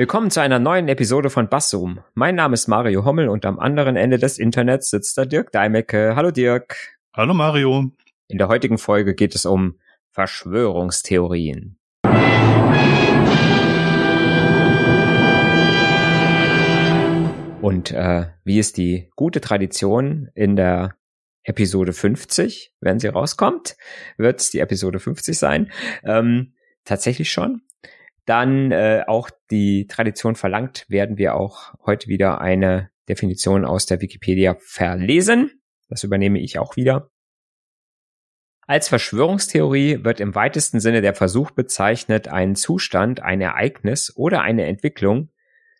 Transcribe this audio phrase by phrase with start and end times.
[0.00, 2.00] Willkommen zu einer neuen Episode von Basszoom.
[2.14, 6.16] Mein Name ist Mario Hommel und am anderen Ende des Internets sitzt der Dirk Deimecke.
[6.16, 6.98] Hallo Dirk.
[7.12, 7.90] Hallo Mario.
[8.26, 9.78] In der heutigen Folge geht es um
[10.12, 11.76] Verschwörungstheorien.
[17.60, 20.94] Und äh, wie ist die gute Tradition in der
[21.42, 23.76] Episode 50, wenn sie rauskommt,
[24.16, 25.70] wird es die Episode 50 sein.
[26.04, 26.54] Ähm,
[26.86, 27.60] tatsächlich schon
[28.30, 34.00] dann äh, auch die Tradition verlangt, werden wir auch heute wieder eine Definition aus der
[34.00, 35.60] Wikipedia verlesen.
[35.88, 37.10] Das übernehme ich auch wieder.
[38.68, 44.64] Als Verschwörungstheorie wird im weitesten Sinne der Versuch bezeichnet, einen Zustand, ein Ereignis oder eine
[44.66, 45.30] Entwicklung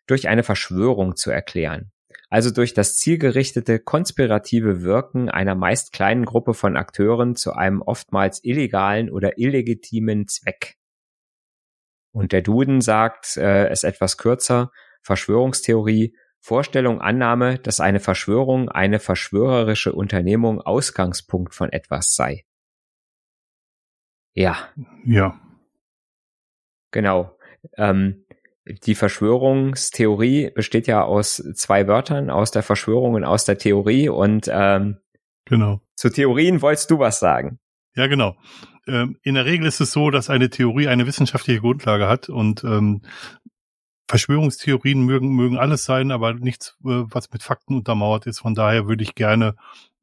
[0.08, 1.92] durch eine Verschwörung zu erklären.
[2.30, 8.42] Also durch das zielgerichtete konspirative Wirken einer meist kleinen Gruppe von Akteuren zu einem oftmals
[8.42, 10.79] illegalen oder illegitimen Zweck.
[12.12, 14.70] Und der Duden sagt äh, es etwas kürzer,
[15.02, 22.44] Verschwörungstheorie, Vorstellung, Annahme, dass eine Verschwörung eine verschwörerische Unternehmung Ausgangspunkt von etwas sei.
[24.34, 24.56] Ja.
[25.04, 25.40] Ja.
[26.90, 27.36] Genau.
[27.76, 28.24] Ähm,
[28.64, 34.08] die Verschwörungstheorie besteht ja aus zwei Wörtern, aus der Verschwörung und aus der Theorie.
[34.08, 34.98] Und ähm,
[35.44, 35.80] genau.
[35.94, 37.58] zu Theorien wolltest du was sagen?
[37.94, 38.36] Ja, genau.
[38.86, 42.64] Ähm, in der Regel ist es so, dass eine Theorie eine wissenschaftliche Grundlage hat und
[42.64, 43.02] ähm,
[44.08, 48.40] Verschwörungstheorien mögen, mögen alles sein, aber nichts, äh, was mit Fakten untermauert ist.
[48.40, 49.54] Von daher würde ich gerne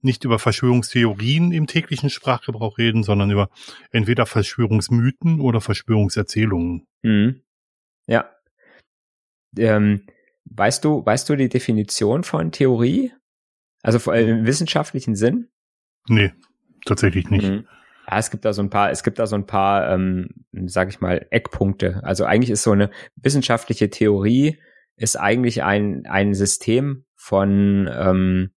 [0.01, 3.49] nicht über Verschwörungstheorien im täglichen Sprachgebrauch reden, sondern über
[3.91, 6.87] entweder Verschwörungsmythen oder Verschwörungserzählungen.
[7.01, 7.41] Mhm.
[8.05, 8.29] Ja.
[9.57, 10.03] Ähm,
[10.45, 13.11] weißt du, weißt du die Definition von Theorie?
[13.83, 15.49] Also im wissenschaftlichen Sinn?
[16.07, 16.31] Nee,
[16.85, 17.47] tatsächlich nicht.
[17.47, 17.67] Mhm.
[18.09, 20.29] Ja, es gibt da so ein paar, es gibt da so ein paar, ähm,
[20.65, 22.01] sag ich mal, Eckpunkte.
[22.03, 24.59] Also eigentlich ist so eine wissenschaftliche Theorie
[24.95, 28.51] ist eigentlich ein ein System von ähm,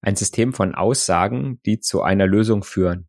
[0.00, 3.08] ein System von Aussagen, die zu einer Lösung führen.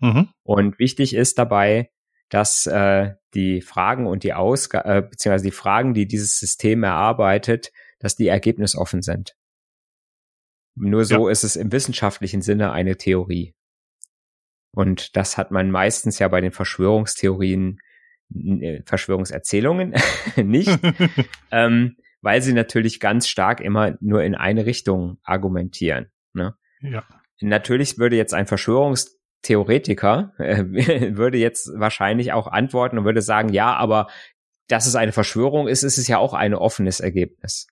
[0.00, 0.28] Mhm.
[0.42, 1.90] Und wichtig ist dabei,
[2.28, 7.70] dass äh, die Fragen und die Ausgaben, äh, beziehungsweise die Fragen, die dieses System erarbeitet,
[8.00, 9.36] dass die ergebnisoffen sind.
[10.74, 11.32] Nur so ja.
[11.32, 13.54] ist es im wissenschaftlichen Sinne eine Theorie.
[14.74, 17.78] Und das hat man meistens ja bei den Verschwörungstheorien,
[18.34, 19.94] äh, Verschwörungserzählungen
[20.36, 20.78] nicht,
[21.50, 26.10] ähm, weil sie natürlich ganz stark immer nur in eine Richtung argumentieren.
[26.32, 26.54] Ne?
[26.80, 27.04] Ja.
[27.40, 30.64] Natürlich würde jetzt ein Verschwörungstheoretiker äh,
[31.16, 34.08] würde jetzt wahrscheinlich auch antworten und würde sagen, ja, aber
[34.68, 37.66] dass es eine Verschwörung ist, ist es ja auch ein offenes Ergebnis.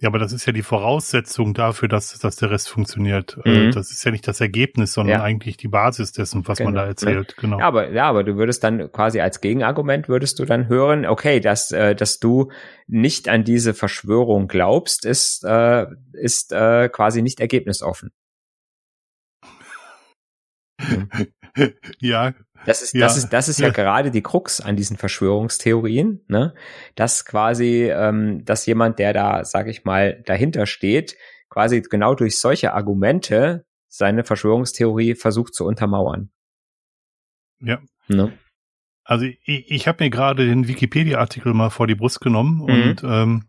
[0.00, 3.36] Ja, aber das ist ja die Voraussetzung dafür, dass, dass der Rest funktioniert.
[3.44, 3.72] Äh, mhm.
[3.72, 5.24] Das ist ja nicht das Ergebnis, sondern ja.
[5.24, 6.70] eigentlich die Basis dessen, was genau.
[6.70, 7.36] man da erzählt.
[7.36, 7.58] Genau.
[7.58, 11.40] Ja, aber, ja, aber du würdest dann quasi als Gegenargument würdest du dann hören, okay,
[11.40, 12.52] dass, äh, dass du
[12.86, 18.12] nicht an diese Verschwörung glaubst, ist, äh, ist äh, quasi nicht ergebnisoffen.
[22.00, 22.34] Ja.
[22.66, 26.24] Das ist, ja, das ist, das ist ja, ja, gerade die Krux an diesen Verschwörungstheorien,
[26.26, 26.54] ne?
[26.96, 31.16] Dass quasi, ähm, dass jemand, der da, sag ich mal, dahinter steht,
[31.48, 36.30] quasi genau durch solche Argumente seine Verschwörungstheorie versucht zu untermauern.
[37.60, 37.80] Ja.
[38.08, 38.32] Ne?
[39.04, 42.62] Also ich, ich habe mir gerade den Wikipedia-Artikel mal vor die Brust genommen mhm.
[42.64, 43.48] und ähm,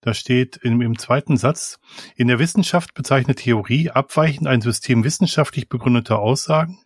[0.00, 1.78] da steht im, im zweiten Satz,
[2.16, 6.78] in der Wissenschaft bezeichnet Theorie abweichend ein System wissenschaftlich begründeter Aussagen,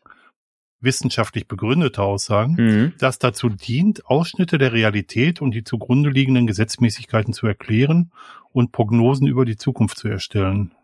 [0.80, 2.92] wissenschaftlich begründete Aussagen, mhm.
[2.98, 8.12] das dazu dient, Ausschnitte der Realität und die zugrunde liegenden Gesetzmäßigkeiten zu erklären
[8.52, 10.74] und Prognosen über die Zukunft zu erstellen.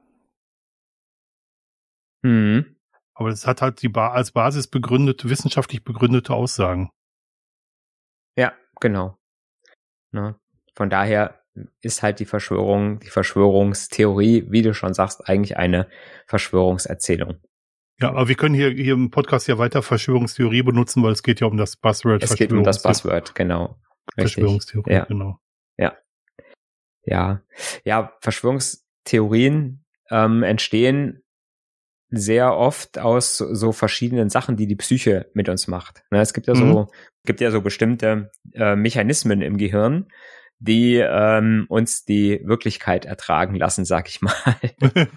[2.22, 2.76] Mhm.
[3.14, 6.90] Aber es hat halt die ba als Basis begründete, wissenschaftlich begründete Aussagen.
[8.37, 9.19] Ja, genau.
[10.12, 10.40] Na,
[10.75, 11.39] von daher
[11.81, 15.88] ist halt die Verschwörung, die Verschwörungstheorie, wie du schon sagst, eigentlich eine
[16.26, 17.38] Verschwörungserzählung.
[18.00, 21.41] Ja, aber wir können hier, hier im Podcast ja weiter Verschwörungstheorie benutzen, weil es geht
[21.41, 22.23] ja um das Buzzword.
[22.23, 23.79] Es geht um das Buzzword, genau.
[24.17, 25.05] Verschwörungstheorie, ja.
[25.05, 25.38] genau.
[25.76, 25.97] Ja.
[27.05, 27.43] Ja.
[27.85, 31.23] Ja, Verschwörungstheorien ähm, entstehen
[32.11, 36.03] sehr oft aus so verschiedenen Sachen, die die Psyche mit uns macht.
[36.11, 36.87] Ne, es gibt ja so, mhm.
[37.25, 40.08] gibt ja so bestimmte äh, Mechanismen im Gehirn,
[40.62, 44.34] die ähm, uns die Wirklichkeit ertragen lassen, sag ich mal.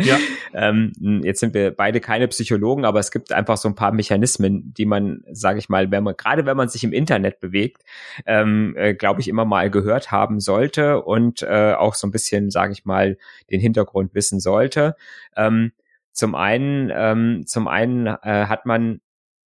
[0.00, 0.18] ja.
[0.52, 0.92] ähm,
[1.24, 4.84] jetzt sind wir beide keine Psychologen, aber es gibt einfach so ein paar Mechanismen, die
[4.84, 7.82] man, sage ich mal, wenn man gerade wenn man sich im Internet bewegt,
[8.26, 12.50] ähm, äh, glaube ich immer mal gehört haben sollte und äh, auch so ein bisschen,
[12.50, 13.16] sage ich mal,
[13.50, 14.96] den Hintergrund wissen sollte.
[15.34, 15.72] Ähm,
[16.12, 19.00] zum einen, ähm, zum einen äh, hat man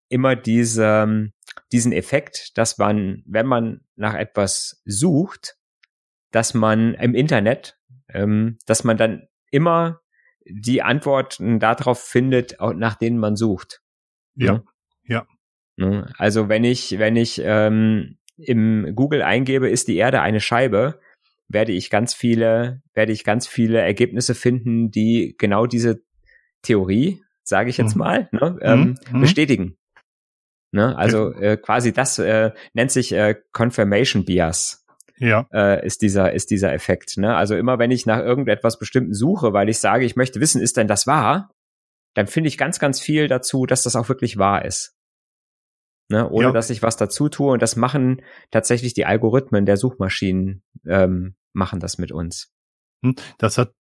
[0.09, 1.33] immer diese
[1.73, 5.57] diesen Effekt, dass man, wenn man nach etwas sucht,
[6.31, 7.79] dass man im Internet,
[8.09, 10.01] ähm, dass man dann immer
[10.47, 13.81] die Antworten darauf findet, nach denen man sucht.
[14.35, 14.63] Ja,
[15.07, 15.27] ja.
[15.77, 16.07] ja.
[16.19, 21.01] Also wenn ich, wenn ich ähm, im Google eingebe, ist die Erde eine Scheibe,
[21.49, 26.03] werde ich ganz viele, werde ich ganz viele Ergebnisse finden, die genau diese
[26.63, 28.01] Theorie, sage ich jetzt mhm.
[28.01, 29.21] mal, ne, ähm, mhm.
[29.21, 29.77] bestätigen.
[30.75, 30.99] Ne?
[30.99, 34.85] Also äh, quasi das äh, nennt sich äh, Confirmation Bias.
[35.19, 35.47] Ja.
[35.53, 37.17] Äh, ist dieser ist dieser Effekt.
[37.17, 37.37] Ne?
[37.37, 40.77] Also immer wenn ich nach irgendetwas Bestimmten suche, weil ich sage, ich möchte wissen, ist
[40.77, 41.53] denn das wahr,
[42.15, 44.97] dann finde ich ganz ganz viel dazu, dass das auch wirklich wahr ist.
[46.09, 46.29] Ne?
[46.29, 46.53] Ohne ja.
[46.53, 51.79] dass ich was dazu tue und das machen tatsächlich die Algorithmen der Suchmaschinen ähm, machen
[51.79, 52.53] das mit uns.
[53.05, 53.75] Hm, das hat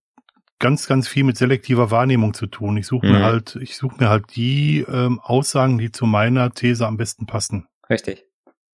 [0.58, 2.76] ganz, ganz viel mit selektiver Wahrnehmung zu tun.
[2.76, 3.12] Ich suche mhm.
[3.12, 7.26] mir halt, ich suche mir halt die ähm, Aussagen, die zu meiner These am besten
[7.26, 7.66] passen.
[7.90, 8.24] Richtig.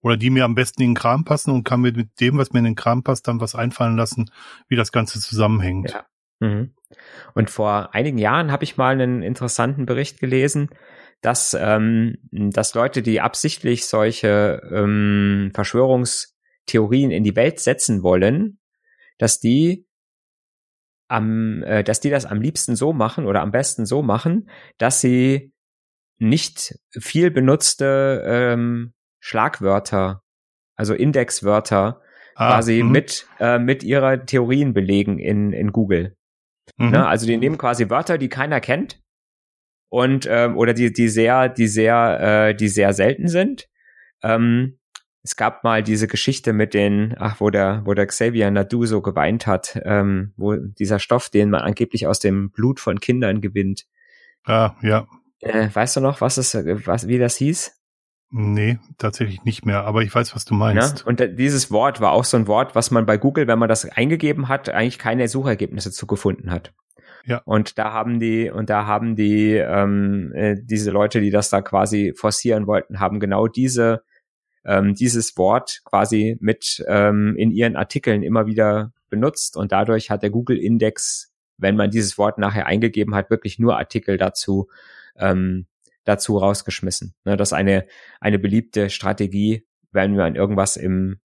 [0.02, 2.52] Oder die mir am besten in den Kram passen und kann mir mit dem, was
[2.52, 4.30] mir in den Kram passt, dann was einfallen lassen,
[4.68, 5.90] wie das Ganze zusammenhängt.
[5.90, 6.06] Ja.
[6.40, 6.74] Mhm.
[7.34, 10.70] Und vor einigen Jahren habe ich mal einen interessanten Bericht gelesen,
[11.20, 18.58] dass, ähm, dass Leute, die absichtlich solche ähm, Verschwörungstheorien in die Welt setzen wollen,
[19.18, 19.86] dass die
[21.10, 24.48] am, äh, dass die das am liebsten so machen oder am besten so machen,
[24.78, 25.52] dass sie
[26.18, 30.22] nicht viel benutzte ähm, Schlagwörter,
[30.76, 32.00] also Indexwörter,
[32.36, 32.90] ah, quasi mh.
[32.90, 36.16] mit äh, mit ihrer Theorien belegen in in Google.
[36.76, 36.90] Mhm.
[36.90, 37.06] Ne?
[37.06, 39.00] Also die nehmen quasi Wörter, die keiner kennt
[39.90, 43.68] und ähm, oder die die sehr die sehr äh, die sehr selten sind
[44.22, 44.78] ähm,
[45.22, 49.02] es gab mal diese Geschichte mit den, ach, wo der, wo der Xavier Nadu so
[49.02, 53.86] geweint hat, ähm, wo dieser Stoff, den man angeblich aus dem Blut von Kindern gewinnt.
[54.44, 55.06] Ah, ja.
[55.40, 57.76] Äh, weißt du noch, was es, was, wie das hieß?
[58.32, 61.00] Nee, tatsächlich nicht mehr, aber ich weiß, was du meinst.
[61.00, 61.06] Ja?
[61.06, 63.84] Und dieses Wort war auch so ein Wort, was man bei Google, wenn man das
[63.84, 66.72] eingegeben hat, eigentlich keine Suchergebnisse zu gefunden hat.
[67.26, 67.42] Ja.
[67.44, 71.60] Und da haben die, und da haben die, ähm, äh, diese Leute, die das da
[71.60, 74.04] quasi forcieren wollten, haben genau diese
[74.70, 80.22] ähm, dieses Wort quasi mit ähm, in ihren Artikeln immer wieder benutzt und dadurch hat
[80.22, 84.68] der Google-Index, wenn man dieses Wort nachher eingegeben hat, wirklich nur Artikel dazu
[85.18, 85.66] ähm,
[86.04, 87.14] dazu rausgeschmissen.
[87.24, 87.86] Ne, das ist eine
[88.20, 91.18] eine beliebte Strategie, wenn man irgendwas im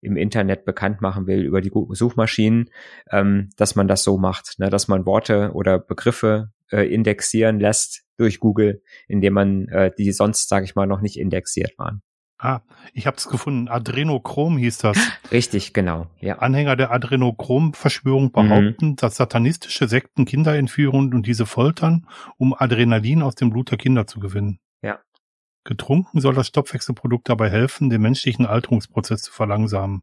[0.00, 2.70] im Internet bekannt machen will über die Suchmaschinen,
[3.12, 8.02] ähm, dass man das so macht, ne, dass man Worte oder Begriffe äh, indexieren lässt
[8.16, 12.02] durch Google, indem man äh, die sonst, sage ich mal, noch nicht indexiert waren.
[12.42, 12.62] Ah,
[12.94, 13.68] ich habe es gefunden.
[13.68, 14.96] Adrenochrom hieß das.
[15.30, 16.06] Richtig, genau.
[16.20, 16.38] Ja.
[16.38, 18.96] Anhänger der Adrenochrom-Verschwörung behaupten, mhm.
[18.96, 22.06] dass satanistische Sekten Kinder entführen und diese foltern,
[22.38, 24.58] um Adrenalin aus dem Blut der Kinder zu gewinnen.
[24.80, 25.00] Ja.
[25.64, 30.00] Getrunken soll das Stoffwechselprodukt dabei helfen, den menschlichen Alterungsprozess zu verlangsamen.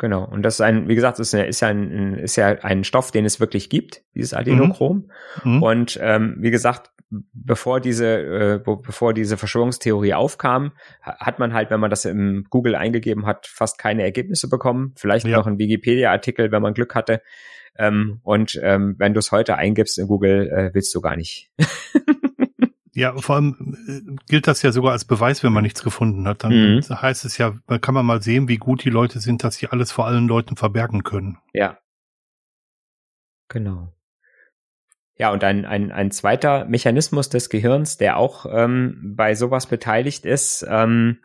[0.00, 0.24] Genau.
[0.24, 3.10] Und das ist ein, wie gesagt, ist, ja, ist ja ein, ist ja ein Stoff,
[3.10, 5.10] den es wirklich gibt, dieses Adenochrom.
[5.44, 5.56] Mhm.
[5.56, 5.62] mhm.
[5.62, 6.90] Und ähm, wie gesagt,
[7.34, 12.76] bevor diese, äh, bevor diese Verschwörungstheorie aufkam, hat man halt, wenn man das im Google
[12.76, 14.94] eingegeben hat, fast keine Ergebnisse bekommen.
[14.96, 15.36] Vielleicht ja.
[15.36, 17.20] noch ein Wikipedia-Artikel, wenn man Glück hatte.
[17.76, 21.50] Ähm, und ähm, wenn du es heute eingibst in Google, äh, willst du gar nicht.
[23.00, 26.44] Ja, vor allem äh, gilt das ja sogar als Beweis, wenn man nichts gefunden hat.
[26.44, 26.82] Dann mhm.
[26.82, 29.68] heißt es ja, da kann man mal sehen, wie gut die Leute sind, dass sie
[29.68, 31.38] alles vor allen Leuten verbergen können.
[31.54, 31.78] Ja.
[33.48, 33.94] Genau.
[35.16, 40.26] Ja, und ein, ein, ein zweiter Mechanismus des Gehirns, der auch ähm, bei sowas beteiligt
[40.26, 41.20] ist, ähm,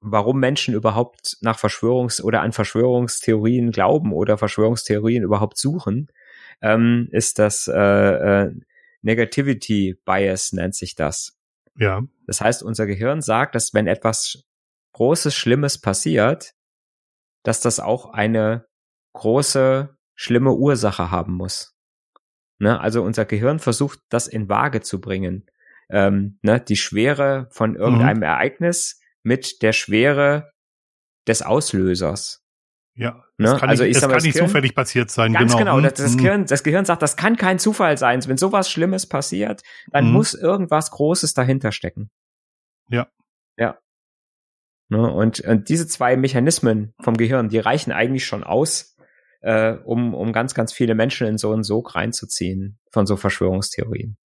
[0.00, 6.08] warum Menschen überhaupt nach Verschwörungs- oder an Verschwörungstheorien glauben oder Verschwörungstheorien überhaupt suchen,
[6.62, 7.74] ähm, ist das äh,
[8.44, 8.54] äh,
[9.06, 11.38] Negativity Bias nennt sich das.
[11.78, 12.02] Ja.
[12.26, 14.44] Das heißt, unser Gehirn sagt, dass wenn etwas
[14.92, 16.54] Großes, Schlimmes passiert,
[17.42, 18.66] dass das auch eine
[19.12, 21.76] große, schlimme Ursache haben muss.
[22.58, 22.80] Ne?
[22.80, 25.46] Also unser Gehirn versucht, das in Waage zu bringen.
[25.88, 26.60] Ähm, ne?
[26.60, 28.22] Die Schwere von irgendeinem mhm.
[28.24, 30.50] Ereignis mit der Schwere
[31.28, 32.44] des Auslösers.
[32.96, 33.58] Ja, das ne?
[33.58, 35.34] kann also nicht, das kann nicht Gehirn, zufällig passiert sein.
[35.34, 35.88] Ganz genau, genau.
[35.88, 36.18] Das, das, mhm.
[36.18, 38.26] Gehirn, das Gehirn sagt, das kann kein Zufall sein.
[38.26, 40.12] Wenn sowas Schlimmes passiert, dann mhm.
[40.12, 42.10] muss irgendwas Großes dahinter stecken.
[42.88, 43.06] Ja.
[43.58, 43.78] Ja.
[44.88, 45.12] Ne?
[45.12, 48.96] Und, und diese zwei Mechanismen vom Gehirn, die reichen eigentlich schon aus,
[49.42, 54.16] äh, um, um ganz, ganz viele Menschen in so einen Sog reinzuziehen von so Verschwörungstheorien.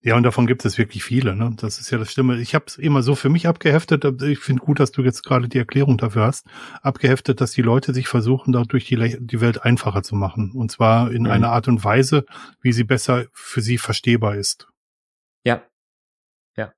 [0.00, 1.34] Ja, und davon gibt es wirklich viele.
[1.34, 1.52] Ne?
[1.60, 2.38] Das ist ja das Stimme.
[2.38, 4.04] Ich habe es immer so für mich abgeheftet.
[4.22, 6.46] Ich finde gut, dass du jetzt gerade die Erklärung dafür hast.
[6.82, 10.52] Abgeheftet, dass die Leute sich versuchen, dadurch die, die Welt einfacher zu machen.
[10.54, 11.30] Und zwar in mhm.
[11.30, 12.24] einer Art und Weise,
[12.60, 14.68] wie sie besser für sie verstehbar ist.
[15.42, 15.62] Ja.
[16.56, 16.72] Ja.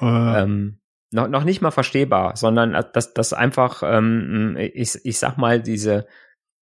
[0.00, 0.42] Äh.
[0.42, 0.78] Ähm,
[1.10, 6.06] noch, noch nicht mal verstehbar, sondern dass das einfach, ähm, ich, ich sag mal, diese,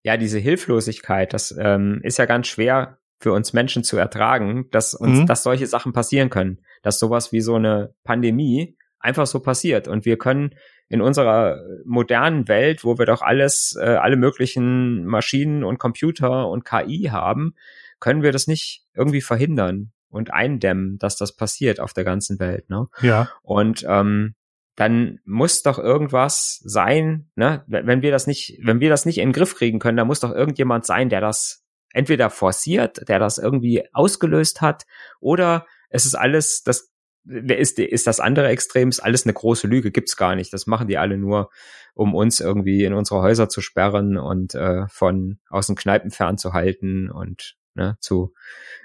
[0.02, 4.94] ja, diese Hilflosigkeit, das ähm, ist ja ganz schwer für uns Menschen zu ertragen, dass
[4.94, 5.26] uns, mhm.
[5.26, 10.04] dass solche Sachen passieren können, dass sowas wie so eine Pandemie einfach so passiert und
[10.04, 10.54] wir können
[10.88, 16.64] in unserer modernen Welt, wo wir doch alles, äh, alle möglichen Maschinen und Computer und
[16.64, 17.54] KI haben,
[18.00, 22.68] können wir das nicht irgendwie verhindern und eindämmen, dass das passiert auf der ganzen Welt.
[22.68, 22.88] Ne?
[23.02, 23.30] Ja.
[23.42, 24.34] Und ähm,
[24.74, 27.64] dann muss doch irgendwas sein, ne?
[27.66, 30.20] Wenn wir das nicht, wenn wir das nicht in den Griff kriegen können, dann muss
[30.20, 31.59] doch irgendjemand sein, der das
[31.92, 34.86] entweder forciert, der das irgendwie ausgelöst hat,
[35.20, 36.90] oder es ist alles, das
[37.24, 40.52] ist, ist das andere Extrem, ist alles eine große Lüge, gibt's gar nicht.
[40.52, 41.50] Das machen die alle nur,
[41.94, 47.10] um uns irgendwie in unsere Häuser zu sperren und äh, von aus den Kneipen fernzuhalten
[47.10, 48.32] und ne, zu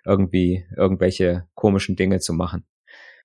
[0.06, 2.66] irgendwie irgendwelche komischen Dinge zu machen.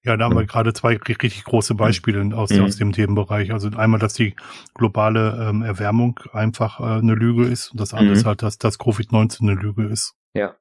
[0.02, 2.64] Ja, da haben wir gerade zwei richtig große Beispiele aus, mhm.
[2.64, 3.52] aus dem Themenbereich.
[3.52, 4.34] Also einmal, dass die
[4.74, 8.16] globale ähm, Erwärmung einfach äh, eine Lüge ist und das andere mhm.
[8.16, 10.14] ist halt, dass das Covid-19 eine Lüge ist.
[10.32, 10.56] Ja.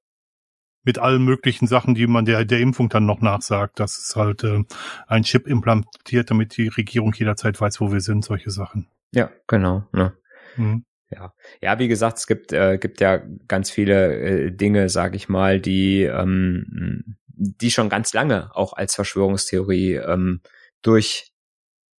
[0.84, 3.80] Mit allen möglichen Sachen, die man der, der Impfung dann noch nachsagt.
[3.80, 4.64] dass es halt äh,
[5.08, 8.90] ein Chip implantiert, damit die Regierung jederzeit weiß, wo wir sind, solche Sachen.
[9.14, 9.86] Ja, genau.
[9.94, 10.14] Ne?
[10.58, 10.86] Mhm.
[11.12, 15.28] Ja, ja, wie gesagt, es gibt äh, gibt ja ganz viele äh, Dinge, sag ich
[15.28, 20.42] mal, die ähm, die schon ganz lange auch als Verschwörungstheorie ähm,
[20.82, 21.32] durch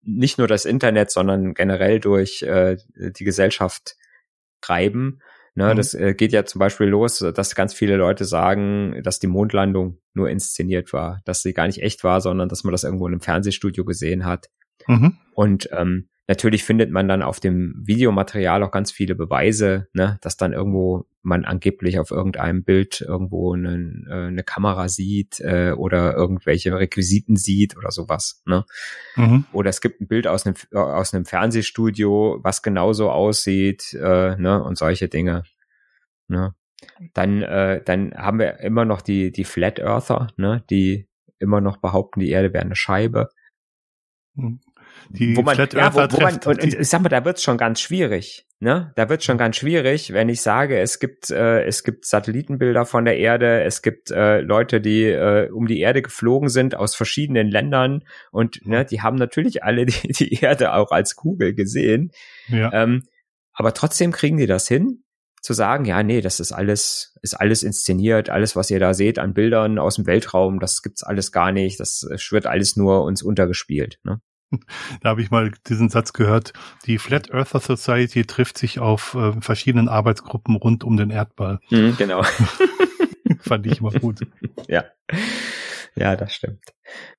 [0.02, 3.96] nicht nur das Internet, sondern generell durch äh, die Gesellschaft
[4.60, 5.20] treiben.
[5.54, 5.76] Ne, mhm.
[5.76, 9.98] Das äh, geht ja zum Beispiel los, dass ganz viele Leute sagen, dass die Mondlandung
[10.14, 13.14] nur inszeniert war, dass sie gar nicht echt war, sondern dass man das irgendwo in
[13.14, 14.48] einem Fernsehstudio gesehen hat.
[14.86, 15.18] Mhm.
[15.34, 20.36] Und ähm, Natürlich findet man dann auf dem Videomaterial auch ganz viele Beweise, ne, dass
[20.36, 26.14] dann irgendwo man angeblich auf irgendeinem Bild irgendwo eine, äh, eine Kamera sieht äh, oder
[26.14, 28.44] irgendwelche Requisiten sieht oder sowas.
[28.46, 28.64] Ne?
[29.16, 29.44] Mhm.
[29.52, 34.62] Oder es gibt ein Bild aus einem, aus einem Fernsehstudio, was genauso aussieht äh, ne,
[34.62, 35.42] und solche Dinge.
[36.28, 36.54] Ne?
[37.12, 41.08] Dann, äh, dann haben wir immer noch die, die Flat Earther, ne, die
[41.40, 43.30] immer noch behaupten, die Erde wäre eine Scheibe.
[44.36, 44.60] Mhm
[45.12, 47.42] die wo man, Flat ja, wo, wo man, und, und ich sag mal, da wird's
[47.42, 48.46] schon ganz schwierig.
[48.60, 48.92] Ne?
[48.94, 53.04] Da wird's schon ganz schwierig, wenn ich sage, es gibt äh, es gibt Satellitenbilder von
[53.04, 57.50] der Erde, es gibt äh, Leute, die äh, um die Erde geflogen sind aus verschiedenen
[57.50, 62.12] Ländern und ne, die haben natürlich alle die, die Erde auch als Kugel gesehen.
[62.48, 62.72] Ja.
[62.72, 63.02] Ähm,
[63.52, 65.02] aber trotzdem kriegen die das hin,
[65.42, 69.18] zu sagen, ja, nee, das ist alles, ist alles inszeniert, alles, was ihr da seht
[69.18, 73.22] an Bildern aus dem Weltraum, das gibt's alles gar nicht, das wird alles nur uns
[73.22, 73.98] untergespielt.
[74.04, 74.20] Ne?
[75.00, 76.52] Da habe ich mal diesen Satz gehört.
[76.86, 81.60] Die Flat Earther Society trifft sich auf äh, verschiedenen Arbeitsgruppen rund um den Erdball.
[81.70, 82.22] Mhm, genau.
[83.40, 84.20] Fand ich immer gut.
[84.68, 84.84] Ja.
[85.96, 86.60] Ja, das stimmt.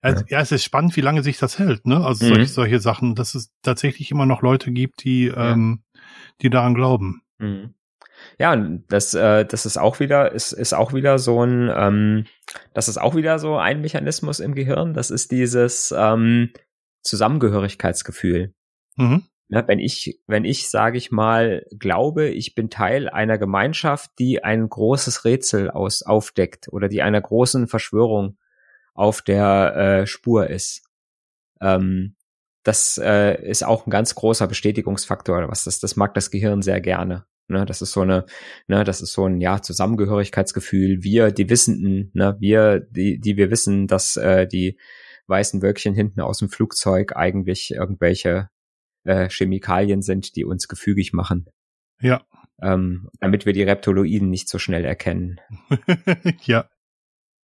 [0.02, 0.40] Also, ja.
[0.40, 2.04] es ist spannend, wie lange sich das hält, ne?
[2.06, 2.30] Also mhm.
[2.30, 5.52] solche, solche Sachen, dass es tatsächlich immer noch Leute gibt, die, ja.
[5.52, 5.84] ähm,
[6.42, 7.22] die daran glauben.
[7.38, 7.74] Mhm.
[8.38, 12.26] Ja, das, äh, das ist auch wieder, ist, ist auch wieder so ein, ähm,
[12.74, 14.94] das ist auch wieder so ein Mechanismus im Gehirn.
[14.94, 16.52] Das ist dieses, ähm,
[17.02, 18.54] Zusammengehörigkeitsgefühl.
[18.96, 19.24] Mhm.
[19.50, 24.44] Ja, wenn ich, wenn ich, sage ich mal, glaube, ich bin Teil einer Gemeinschaft, die
[24.44, 28.38] ein großes Rätsel aus, aufdeckt oder die einer großen Verschwörung
[28.94, 30.84] auf der äh, Spur ist.
[31.60, 32.16] Ähm,
[32.64, 36.80] das äh, ist auch ein ganz großer Bestätigungsfaktor, was das, das mag das Gehirn sehr
[36.80, 37.26] gerne.
[37.48, 38.26] Ne, das ist so eine,
[38.68, 41.04] ne, das ist so ein ja Zusammengehörigkeitsgefühl.
[41.04, 44.80] Wir, die Wissenden, ne, wir, die, die wir wissen, dass äh, die
[45.32, 48.50] weißen Wölkchen hinten aus dem Flugzeug eigentlich irgendwelche
[49.04, 51.50] äh, Chemikalien sind, die uns gefügig machen.
[52.00, 52.22] Ja.
[52.62, 55.40] Ähm, damit wir die Reptoloiden nicht so schnell erkennen.
[56.44, 56.70] ja.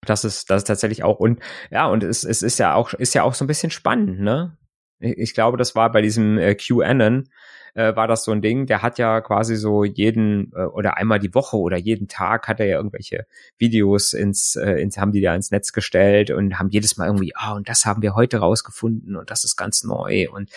[0.02, 1.40] Das ist, das ist tatsächlich auch, und
[1.70, 4.58] ja, und es, es ist ja auch, ist ja auch so ein bisschen spannend, ne?
[4.98, 7.28] Ich glaube, das war bei diesem äh, QAnon,
[7.76, 11.18] äh, war das so ein Ding, der hat ja quasi so jeden äh, oder einmal
[11.18, 13.26] die Woche oder jeden Tag hat er ja irgendwelche
[13.58, 17.36] Videos ins, äh, ins haben die da ins Netz gestellt und haben jedes Mal irgendwie,
[17.36, 20.50] ah, und das haben wir heute rausgefunden und das ist ganz neu und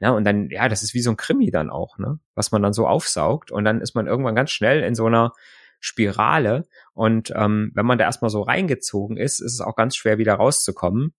[0.00, 2.18] ja, und dann, ja, das ist wie so ein Krimi dann auch, ne?
[2.34, 5.32] Was man dann so aufsaugt und dann ist man irgendwann ganz schnell in so einer
[5.78, 10.18] Spirale und ähm, wenn man da erstmal so reingezogen ist, ist es auch ganz schwer
[10.18, 11.14] wieder rauszukommen.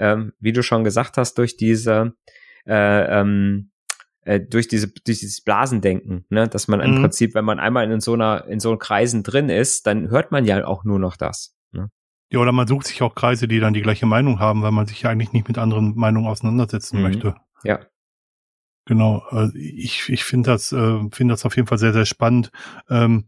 [0.00, 2.14] Ähm, wie du schon gesagt hast, durch diese
[2.66, 3.70] äh, ähm,
[4.22, 7.02] äh, durch diese durch dieses Blasendenken, ne, dass man im mhm.
[7.02, 10.44] Prinzip, wenn man einmal in so einer in so Kreisen drin ist, dann hört man
[10.44, 11.54] ja auch nur noch das.
[11.72, 11.90] Ne?
[12.30, 14.86] Ja, oder man sucht sich auch Kreise, die dann die gleiche Meinung haben, weil man
[14.86, 17.02] sich ja eigentlich nicht mit anderen Meinungen auseinandersetzen mhm.
[17.02, 17.34] möchte.
[17.62, 17.80] Ja.
[18.86, 19.18] Genau.
[19.28, 22.50] Also ich ich finde das äh, finde das auf jeden Fall sehr sehr spannend.
[22.88, 23.26] Ähm,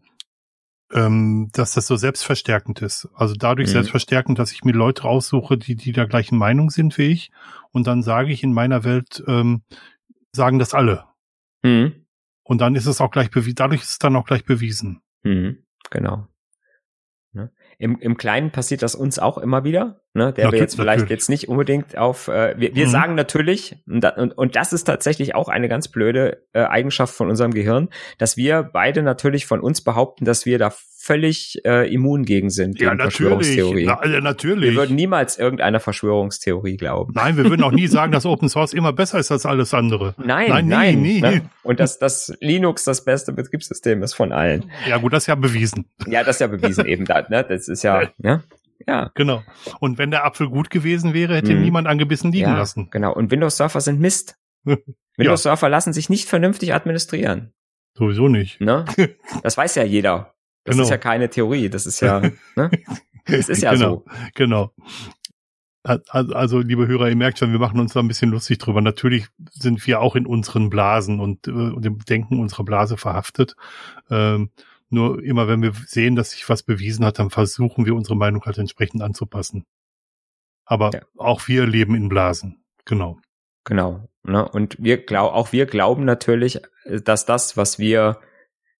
[0.93, 3.09] ähm, dass das so selbstverstärkend ist.
[3.15, 3.73] Also dadurch mhm.
[3.73, 7.31] selbstverstärkend, dass ich mir Leute raussuche, die, die der gleichen Meinung sind wie ich.
[7.71, 9.63] Und dann sage ich in meiner Welt, ähm,
[10.33, 11.05] sagen das alle.
[11.63, 12.07] Mhm.
[12.43, 15.01] Und dann ist es auch gleich bewiesen, dadurch ist es dann auch gleich bewiesen.
[15.23, 15.65] Mhm.
[15.91, 16.27] Genau.
[17.33, 17.51] Ne?
[17.79, 20.33] Im, Im Kleinen passiert das uns auch immer wieder, ne?
[20.33, 21.11] der wir jetzt vielleicht natürlich.
[21.11, 22.91] jetzt nicht unbedingt auf, äh, wir, wir mhm.
[22.91, 27.29] sagen natürlich, und, und, und das ist tatsächlich auch eine ganz blöde äh, Eigenschaft von
[27.29, 27.89] unserem Gehirn,
[28.19, 32.79] dass wir beide natürlich von uns behaupten, dass wir da völlig äh, immun gegen sind,
[32.79, 33.87] gegen ja, Verschwörungstheorien.
[33.89, 34.71] Na, ja, natürlich.
[34.71, 37.13] Wir würden niemals irgendeiner Verschwörungstheorie glauben.
[37.17, 40.15] Nein, wir würden auch nie sagen, dass Open Source immer besser ist als alles andere.
[40.17, 41.03] Nein, nein, nein.
[41.03, 41.21] Nie, nie.
[41.21, 41.43] Ne?
[41.65, 44.71] Und dass das Linux das beste Betriebssystem ist von allen.
[44.89, 45.87] Ja, gut, das ist ja bewiesen.
[46.07, 47.45] Ja, das ist ja bewiesen eben da, ne?
[47.49, 48.45] Das ist ja, ne?
[48.87, 49.11] Ja.
[49.15, 49.43] Genau.
[49.81, 51.63] Und wenn der Apfel gut gewesen wäre, hätte hm.
[51.63, 52.89] niemand angebissen liegen ja, lassen.
[52.91, 53.13] Genau.
[53.15, 54.37] Und Windows Server sind Mist.
[55.17, 57.53] Windows Server lassen sich nicht vernünftig administrieren.
[57.95, 58.61] Sowieso nicht.
[58.61, 58.85] Ne?
[59.43, 60.35] Das weiß ja jeder.
[60.65, 60.85] Das genau.
[60.85, 62.71] ist ja keine Theorie, das ist ja, ne?
[63.27, 64.05] Das ist ja genau, so.
[64.35, 64.73] Genau.
[65.83, 68.81] Also, liebe Hörer, ihr merkt schon, wir machen uns da ein bisschen lustig drüber.
[68.81, 73.57] Natürlich sind wir auch in unseren Blasen und, äh, dem Denken unserer Blase verhaftet.
[74.09, 74.51] Ähm,
[74.93, 78.43] nur immer, wenn wir sehen, dass sich was bewiesen hat, dann versuchen wir unsere Meinung
[78.45, 79.65] halt entsprechend anzupassen.
[80.65, 81.01] Aber ja.
[81.17, 82.65] auch wir leben in Blasen.
[82.85, 83.21] Genau.
[83.65, 84.09] Genau.
[84.23, 84.49] Ne?
[84.49, 88.21] Und wir glauben, auch wir glauben natürlich, dass das, was wir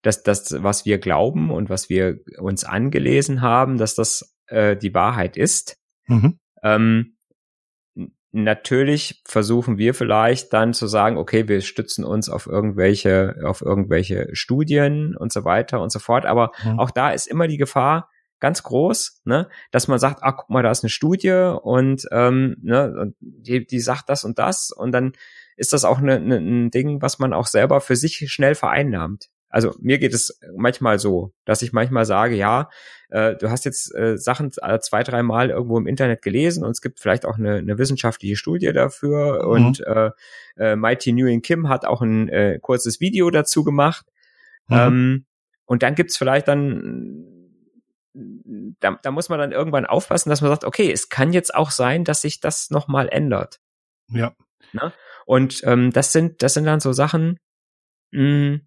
[0.03, 4.95] dass das, was wir glauben und was wir uns angelesen haben, dass das äh, die
[4.95, 5.79] Wahrheit ist.
[6.07, 6.39] Mhm.
[6.63, 7.17] Ähm,
[8.33, 14.31] natürlich versuchen wir vielleicht dann zu sagen, okay, wir stützen uns auf irgendwelche, auf irgendwelche
[14.33, 16.27] Studien und so weiter und so fort.
[16.27, 16.79] Aber mhm.
[16.79, 18.09] auch da ist immer die Gefahr
[18.41, 22.57] ganz groß, ne, dass man sagt, ah, guck mal, da ist eine Studie und, ähm,
[22.61, 25.13] ne, die, die sagt das und das und dann
[25.57, 29.31] ist das auch eine, eine, ein Ding, was man auch selber für sich schnell vereinnahmt
[29.53, 32.71] also mir geht es manchmal so, dass ich manchmal sage, ja,
[33.11, 36.81] äh, du hast jetzt äh, Sachen zwei, drei Mal irgendwo im Internet gelesen und es
[36.81, 39.51] gibt vielleicht auch eine, eine wissenschaftliche Studie dafür mhm.
[39.51, 40.11] und äh,
[40.57, 44.07] äh, Mighty Nguyen Kim hat auch ein äh, kurzes Video dazu gemacht.
[44.69, 44.77] Mhm.
[44.77, 45.27] Ähm,
[45.67, 47.29] und dann gibt's vielleicht dann
[48.15, 51.71] da, da muss man dann irgendwann aufpassen, dass man sagt, okay, es kann jetzt auch
[51.71, 53.61] sein, dass sich das nochmal ändert.
[54.09, 54.35] Ja.
[54.73, 54.93] Ne?
[55.27, 57.39] Und ähm, das sind, das sind dann so Sachen,
[58.13, 58.61] mh, hm,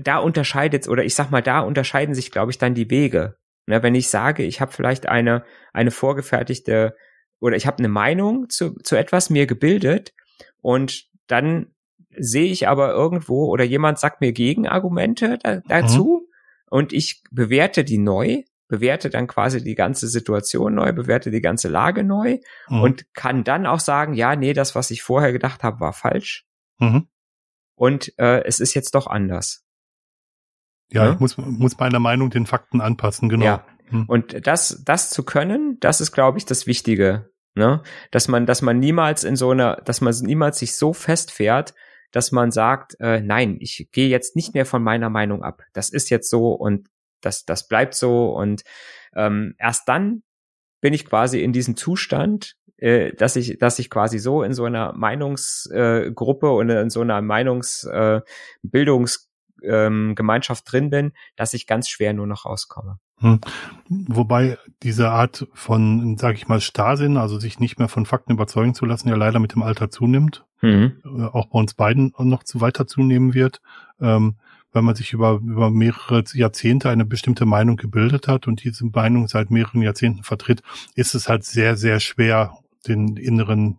[0.00, 3.36] da unterscheidet oder ich sag mal, da unterscheiden sich, glaube ich, dann die Wege.
[3.66, 6.94] Ne, wenn ich sage, ich habe vielleicht eine eine vorgefertigte
[7.40, 10.12] oder ich habe eine Meinung zu, zu etwas mir gebildet
[10.60, 11.74] und dann
[12.16, 16.32] sehe ich aber irgendwo oder jemand sagt mir Gegenargumente da, dazu mhm.
[16.70, 21.68] und ich bewerte die neu, bewerte dann quasi die ganze Situation neu, bewerte die ganze
[21.68, 22.80] Lage neu mhm.
[22.82, 26.44] und kann dann auch sagen, ja, nee, das, was ich vorher gedacht habe, war falsch.
[26.78, 27.08] Mhm.
[27.76, 29.63] Und äh, es ist jetzt doch anders.
[30.92, 33.44] Ja, ja, ich muss, muss meiner Meinung den Fakten anpassen, genau.
[33.44, 33.64] Ja.
[33.88, 34.04] Hm.
[34.06, 37.30] Und das, das zu können, das ist, glaube ich, das Wichtige.
[37.54, 37.82] Ne?
[38.10, 41.74] Dass man, dass man niemals in so einer, dass man niemals sich so festfährt,
[42.10, 45.62] dass man sagt, äh, nein, ich gehe jetzt nicht mehr von meiner Meinung ab.
[45.72, 46.88] Das ist jetzt so und
[47.20, 48.30] das, das bleibt so.
[48.30, 48.62] Und
[49.14, 50.22] ähm, erst dann
[50.80, 54.64] bin ich quasi in diesem Zustand, äh, dass ich, dass ich quasi so in so
[54.64, 59.20] einer Meinungsgruppe äh, und in so einer Meinungsbildungs äh,
[59.62, 62.98] ähm, Gemeinschaft drin bin, dass ich ganz schwer nur noch rauskomme.
[63.18, 63.40] Hm.
[63.88, 68.74] Wobei diese Art von, sag ich mal, Starrsinn, also sich nicht mehr von Fakten überzeugen
[68.74, 70.44] zu lassen, ja leider mit dem Alter zunimmt.
[70.60, 70.96] Mhm.
[71.04, 73.60] Äh, auch bei uns beiden noch zu weiter zunehmen wird.
[74.00, 74.36] Ähm,
[74.74, 79.28] weil man sich über, über mehrere Jahrzehnte eine bestimmte Meinung gebildet hat und diese Meinung
[79.28, 80.62] seit mehreren Jahrzehnten vertritt,
[80.96, 83.78] ist es halt sehr, sehr schwer, den inneren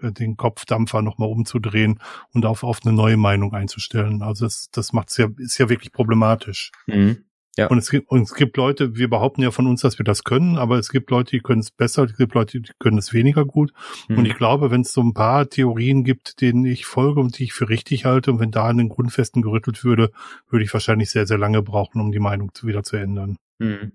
[0.00, 2.00] den Kopfdampfer nochmal umzudrehen
[2.32, 4.22] und auf, auf eine neue Meinung einzustellen.
[4.22, 6.72] Also das, das macht's ja, ist ja wirklich problematisch.
[6.86, 7.24] Mhm.
[7.56, 7.68] Ja.
[7.68, 10.24] Und es gibt, und es gibt Leute, wir behaupten ja von uns, dass wir das
[10.24, 13.12] können, aber es gibt Leute, die können es besser, es gibt Leute, die können es
[13.12, 13.72] weniger gut.
[14.08, 14.18] Mhm.
[14.18, 17.44] Und ich glaube, wenn es so ein paar Theorien gibt, denen ich folge und die
[17.44, 20.10] ich für richtig halte, und wenn da an den Grundfesten gerüttelt würde,
[20.48, 23.36] würde ich wahrscheinlich sehr, sehr lange brauchen, um die Meinung wieder zu ändern.
[23.60, 23.92] Mhm.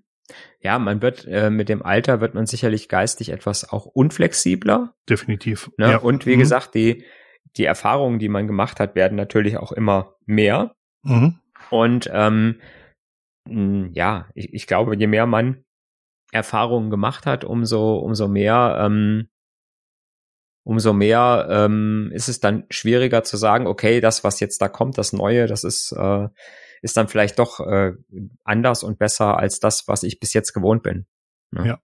[0.60, 4.94] Ja, man wird äh, mit dem Alter wird man sicherlich geistig etwas auch unflexibler.
[5.08, 5.70] Definitiv.
[5.76, 5.92] Ne?
[5.92, 5.96] Ja.
[5.98, 6.40] Und wie mhm.
[6.40, 7.04] gesagt, die
[7.56, 10.76] die Erfahrungen, die man gemacht hat, werden natürlich auch immer mehr.
[11.02, 11.40] Mhm.
[11.70, 12.60] Und ähm,
[13.46, 15.64] ja, ich, ich glaube, je mehr man
[16.32, 19.28] Erfahrungen gemacht hat, umso umso mehr ähm,
[20.62, 24.98] umso mehr ähm, ist es dann schwieriger zu sagen, okay, das, was jetzt da kommt,
[24.98, 26.28] das Neue, das ist äh,
[26.82, 27.92] ist dann vielleicht doch äh,
[28.44, 31.06] anders und besser als das, was ich bis jetzt gewohnt bin.
[31.50, 31.66] Ne?
[31.66, 31.80] Ja.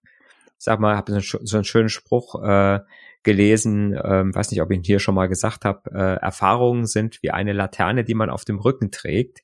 [0.59, 2.81] Sag mal, habe so, so einen schönen Spruch äh,
[3.23, 7.23] gelesen, ähm, weiß nicht, ob ich ihn hier schon mal gesagt habe, äh, Erfahrungen sind
[7.23, 9.41] wie eine Laterne, die man auf dem Rücken trägt.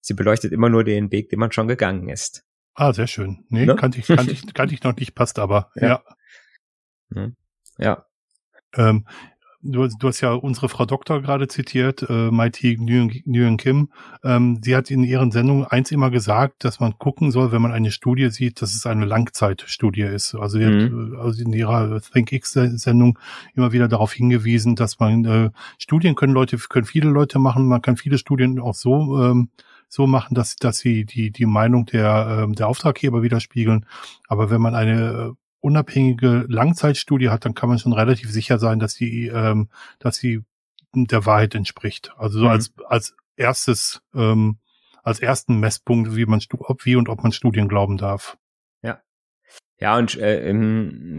[0.00, 2.44] Sie beleuchtet immer nur den Weg, den man schon gegangen ist.
[2.74, 3.44] Ah, sehr schön.
[3.48, 3.76] Nee, ne?
[3.76, 5.70] kannte ich, kannte ich, kannte ich noch nicht, passt aber.
[5.74, 6.02] Ja.
[7.14, 7.30] Ja.
[7.78, 8.06] ja.
[8.76, 9.06] Ähm,
[9.64, 13.88] du, du hast ja unsere Frau Doktor gerade zitiert, äh, Mighty Nguyen Kim.
[14.22, 17.72] Ähm, sie hat in ihren Sendungen eins immer gesagt, dass man gucken soll, wenn man
[17.72, 20.34] eine Studie sieht, dass es eine Langzeitstudie ist.
[20.34, 21.12] Also sie mhm.
[21.12, 23.18] hat also in ihrer ThinkX-Sendung
[23.54, 27.82] immer wieder darauf hingewiesen, dass man äh, Studien können Leute, können viele Leute machen, man
[27.82, 29.48] kann viele Studien auch so ähm,
[29.88, 33.86] so machen, dass, dass sie die, die Meinung der, ähm, der Auftraggeber widerspiegeln.
[34.26, 38.78] Aber wenn man eine äh, unabhängige Langzeitstudie hat, dann kann man schon relativ sicher sein,
[38.78, 40.42] dass sie, ähm, dass sie
[40.94, 42.12] der Wahrheit entspricht.
[42.18, 42.50] Also so mhm.
[42.50, 44.58] als, als erstes, ähm,
[45.02, 48.36] als ersten Messpunkt, wie man, ob, wie und ob man Studien glauben darf.
[48.82, 49.00] Ja.
[49.80, 50.52] Ja, und äh,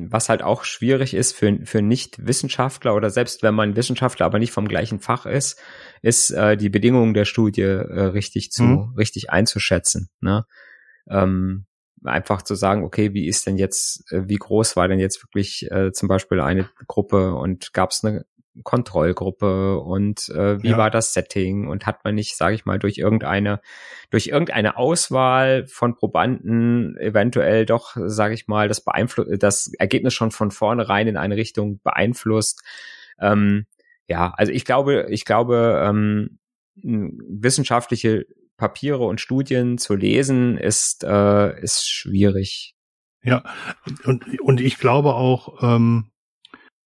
[0.10, 4.52] was halt auch schwierig ist für, für Nicht-Wissenschaftler oder selbst wenn man Wissenschaftler, aber nicht
[4.52, 5.60] vom gleichen Fach ist,
[6.04, 8.94] ist äh, die Bedingungen der Studie äh, richtig zu, mhm.
[8.96, 10.10] richtig einzuschätzen.
[10.22, 10.46] Ne?
[11.10, 11.66] Ähm,
[12.08, 15.70] einfach zu sagen, okay, wie ist denn jetzt, äh, wie groß war denn jetzt wirklich
[15.72, 18.26] äh, zum Beispiel eine Gruppe und gab es eine
[18.64, 20.78] Kontrollgruppe und äh, wie ja.
[20.78, 23.60] war das Setting und hat man nicht, sage ich mal, durch irgendeine
[24.12, 30.32] durch irgendeine Auswahl von Probanden eventuell doch, sage ich mal, das beeinflusst das Ergebnis schon
[30.32, 32.64] von vornherein in eine Richtung beeinflusst.
[33.20, 33.66] Ähm,
[34.08, 36.40] ja, also ich glaube, ich glaube, ähm,
[36.76, 38.26] wissenschaftliche
[38.58, 42.76] Papiere und Studien zu lesen, ist, äh, ist schwierig.
[43.22, 43.44] Ja,
[44.06, 46.12] und, und ich glaube auch, ähm,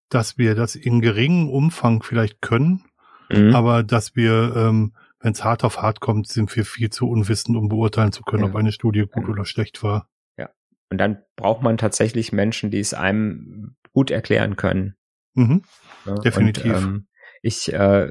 [0.09, 2.85] dass wir das in geringem Umfang vielleicht können,
[3.29, 3.53] mhm.
[3.53, 7.57] aber dass wir, ähm, wenn es hart auf hart kommt, sind wir viel zu unwissend,
[7.57, 8.49] um beurteilen zu können, ja.
[8.49, 9.29] ob eine Studie gut ja.
[9.29, 10.09] oder schlecht war.
[10.37, 10.49] Ja.
[10.89, 14.95] Und dann braucht man tatsächlich Menschen, die es einem gut erklären können.
[15.33, 15.63] Mhm.
[16.05, 16.73] Ja, Definitiv.
[16.73, 17.07] Und, ähm,
[17.41, 18.07] ich äh,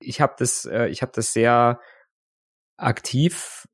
[0.00, 1.80] ich habe das äh, ich habe das sehr
[2.76, 3.66] aktiv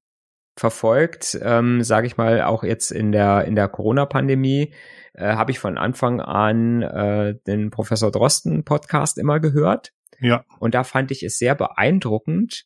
[0.58, 4.74] verfolgt, ähm, sage ich mal, auch jetzt in der in der Corona-Pandemie
[5.14, 9.92] äh, habe ich von Anfang an äh, den Professor Drosten Podcast immer gehört.
[10.20, 10.44] Ja.
[10.58, 12.64] Und da fand ich es sehr beeindruckend,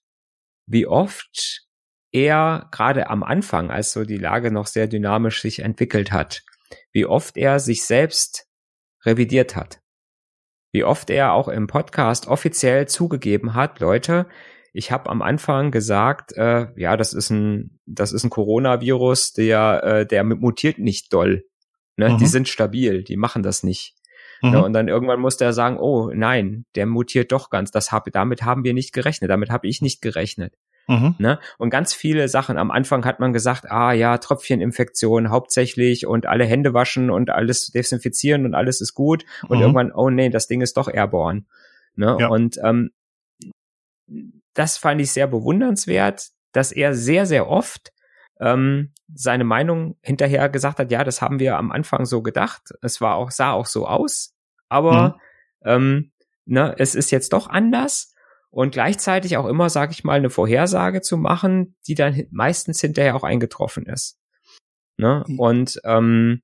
[0.67, 1.67] wie oft
[2.13, 6.43] er gerade am Anfang, als so die Lage noch sehr dynamisch sich entwickelt hat,
[6.93, 8.49] wie oft er sich selbst
[9.05, 9.81] revidiert hat.
[10.73, 14.27] Wie oft er auch im Podcast offiziell zugegeben hat, Leute,
[14.77, 19.83] ich habe am Anfang gesagt, äh, ja, das ist ein, das ist ein Coronavirus, der,
[19.83, 21.47] äh, der mutiert nicht doll.
[21.97, 22.11] Ne?
[22.11, 22.19] Mhm.
[22.19, 23.95] Die sind stabil, die machen das nicht.
[24.43, 24.51] Ne?
[24.51, 24.55] Mhm.
[24.55, 24.65] Ne?
[24.65, 27.71] Und dann irgendwann musste er sagen, oh nein, der mutiert doch ganz.
[27.71, 30.53] Das hab, damit haben wir nicht gerechnet, damit habe ich nicht gerechnet.
[30.89, 31.15] Mhm.
[31.19, 31.41] Ne?
[31.57, 32.59] Und ganz viele Sachen.
[32.59, 37.69] Am Anfang hat man gesagt, ah ja, Tröpfcheninfektion hauptsächlich und alle Hände waschen und alles
[37.69, 39.25] desinfizieren und alles ist gut.
[39.49, 39.63] Und mhm.
[39.63, 41.45] irgendwann, oh nee, das Ding ist doch airborne.
[41.95, 42.15] Ne?
[42.21, 42.29] Ja.
[42.29, 42.91] Und ähm,
[44.57, 47.93] das fand ich sehr bewundernswert, dass er sehr, sehr oft
[48.41, 52.75] ähm, seine Meinung hinterher gesagt hat, ja, das haben wir am Anfang so gedacht.
[52.83, 54.35] Es war auch, sah auch so aus,
[54.69, 55.21] aber
[55.65, 55.71] mhm.
[55.71, 56.13] ähm,
[56.47, 58.13] ne, es ist jetzt doch anders.
[58.51, 63.15] Und gleichzeitig auch immer, sage ich mal, eine Vorhersage zu machen, die dann meistens hinterher
[63.15, 64.19] auch eingetroffen ist.
[64.97, 65.25] Ne?
[65.27, 65.39] Mhm.
[65.39, 66.43] Und ähm,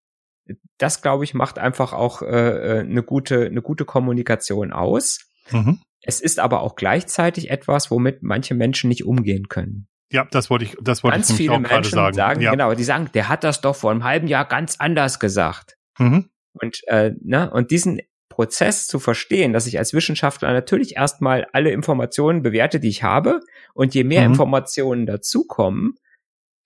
[0.77, 5.21] das, glaube ich, macht einfach auch äh, äh, eine gute, eine gute Kommunikation aus.
[5.51, 5.81] Mhm.
[6.03, 9.87] Es ist aber auch gleichzeitig etwas, womit manche Menschen nicht umgehen können.
[10.13, 12.15] Ja, das wollte ich, das wollte ganz ich viele auch Menschen sagen.
[12.15, 12.51] sagen ja.
[12.51, 15.79] Genau, die sagen, der hat das doch vor einem halben Jahr ganz anders gesagt.
[15.99, 16.29] Mhm.
[16.53, 21.71] Und äh, ne, und diesen Prozess zu verstehen, dass ich als Wissenschaftler natürlich erstmal alle
[21.71, 23.41] Informationen bewerte, die ich habe,
[23.75, 24.33] und je mehr mhm.
[24.33, 25.95] Informationen dazukommen,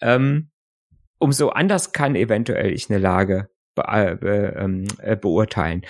[0.00, 0.50] ähm,
[1.18, 5.82] umso anders kann eventuell ich eine Lage be äh, ähm, äh, beurteilen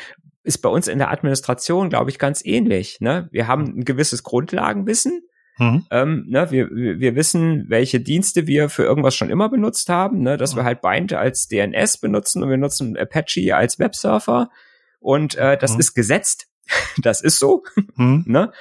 [0.46, 3.00] ist bei uns in der Administration, glaube ich, ganz ähnlich.
[3.00, 3.28] Ne?
[3.32, 5.22] Wir haben ein gewisses Grundlagenwissen.
[5.58, 5.86] Mhm.
[5.90, 10.36] Ähm, ne, wir, wir wissen, welche Dienste wir für irgendwas schon immer benutzt haben, ne,
[10.36, 14.50] dass wir halt Bind als DNS benutzen und wir nutzen Apache als Websurfer
[15.00, 15.80] und äh, das mhm.
[15.80, 16.48] ist gesetzt,
[16.98, 17.62] das ist so,
[17.94, 18.24] mhm.
[18.26, 18.52] ne?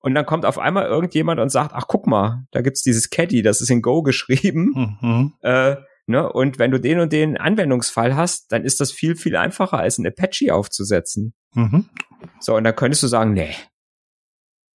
[0.00, 3.40] Und dann kommt auf einmal irgendjemand und sagt, ach guck mal, da gibt's dieses Caddy,
[3.40, 4.98] das ist in Go geschrieben.
[5.00, 5.32] Mhm.
[5.42, 5.76] Äh,
[6.06, 6.30] Ne?
[6.30, 9.98] Und wenn du den und den Anwendungsfall hast, dann ist das viel, viel einfacher, als
[9.98, 11.34] ein Apache aufzusetzen.
[11.54, 11.88] Mhm.
[12.40, 13.54] So, und dann könntest du sagen, nee,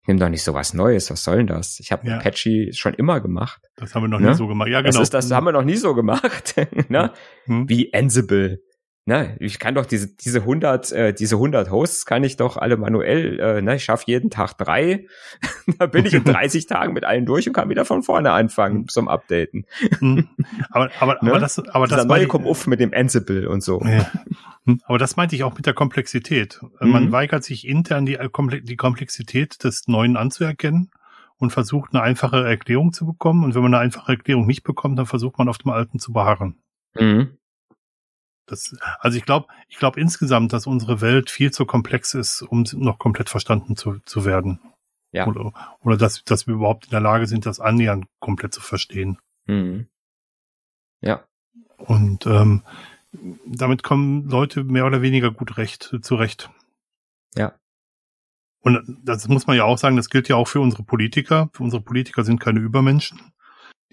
[0.07, 1.79] nimm doch nicht so was Neues, was soll denn das?
[1.79, 2.17] Ich habe ja.
[2.17, 3.61] Apache schon immer gemacht.
[3.75, 4.29] Das haben wir noch ne?
[4.29, 4.69] nie so gemacht.
[4.69, 4.93] Ja, genau.
[4.93, 6.55] Das, ist, das haben wir noch nie so gemacht.
[6.89, 7.11] ne?
[7.45, 7.69] Mhm.
[7.69, 8.61] Wie Ansible.
[9.07, 12.75] Ne, ich kann doch diese diese 100 äh, diese 100 Hosts kann ich doch alle
[12.75, 13.39] manuell.
[13.39, 15.05] Äh, ne, ich schaffe jeden Tag drei.
[15.79, 18.79] da bin ich in 30 Tagen mit allen durch und kann wieder von vorne anfangen
[18.79, 18.87] mhm.
[18.89, 19.65] zum Updaten.
[20.01, 20.27] Mhm.
[20.69, 21.31] aber aber ne?
[21.31, 23.81] aber das aber das neue kommt auf mit dem Ansible und so.
[23.81, 24.11] Ja.
[24.65, 24.81] Mhm.
[24.83, 26.59] Aber das meinte ich auch mit der Komplexität.
[26.81, 27.11] Man mhm.
[27.13, 28.19] weigert sich intern die,
[28.63, 30.91] die Komplexität des Neuen anzuerkennen
[31.37, 33.45] und versucht eine einfache Erklärung zu bekommen.
[33.45, 36.11] Und wenn man eine einfache Erklärung nicht bekommt, dann versucht man auf dem Alten zu
[36.11, 36.57] beharren.
[36.93, 37.36] Mhm.
[38.47, 42.63] Das, also ich glaube, ich glaube insgesamt, dass unsere Welt viel zu komplex ist, um
[42.73, 44.59] noch komplett verstanden zu, zu werden.
[45.11, 45.27] Ja.
[45.27, 49.19] Oder, oder dass, dass wir überhaupt in der Lage sind, das annähernd komplett zu verstehen.
[49.45, 49.87] Mhm.
[51.01, 51.23] Ja.
[51.77, 52.63] Und ähm,
[53.45, 56.49] damit kommen Leute mehr oder weniger gut recht zurecht.
[57.35, 57.53] Ja.
[58.61, 61.49] Und das muss man ja auch sagen, das gilt ja auch für unsere Politiker.
[61.59, 63.19] Unsere Politiker sind keine Übermenschen.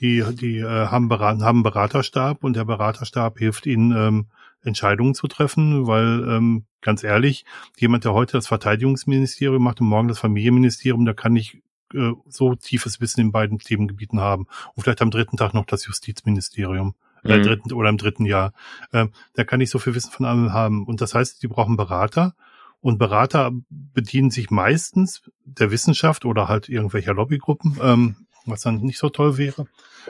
[0.01, 4.27] Die, die äh, haben, Berat, haben Beraterstab und der Beraterstab hilft ihnen, ähm,
[4.65, 7.45] Entscheidungen zu treffen, weil ähm, ganz ehrlich,
[7.79, 12.55] jemand, der heute das Verteidigungsministerium macht und morgen das Familienministerium, der kann nicht äh, so
[12.55, 14.47] tiefes Wissen in beiden Themengebieten haben.
[14.75, 16.95] Und vielleicht am dritten Tag noch das Justizministerium.
[17.25, 17.43] Äh, mhm.
[17.43, 18.53] dritten, oder im dritten Jahr.
[18.93, 20.85] Ähm, der kann nicht so viel Wissen von allem haben.
[20.85, 22.35] Und das heißt, die brauchen Berater.
[22.81, 28.99] Und Berater bedienen sich meistens der Wissenschaft oder halt irgendwelcher Lobbygruppen, ähm, was dann nicht
[28.99, 29.67] so toll wäre.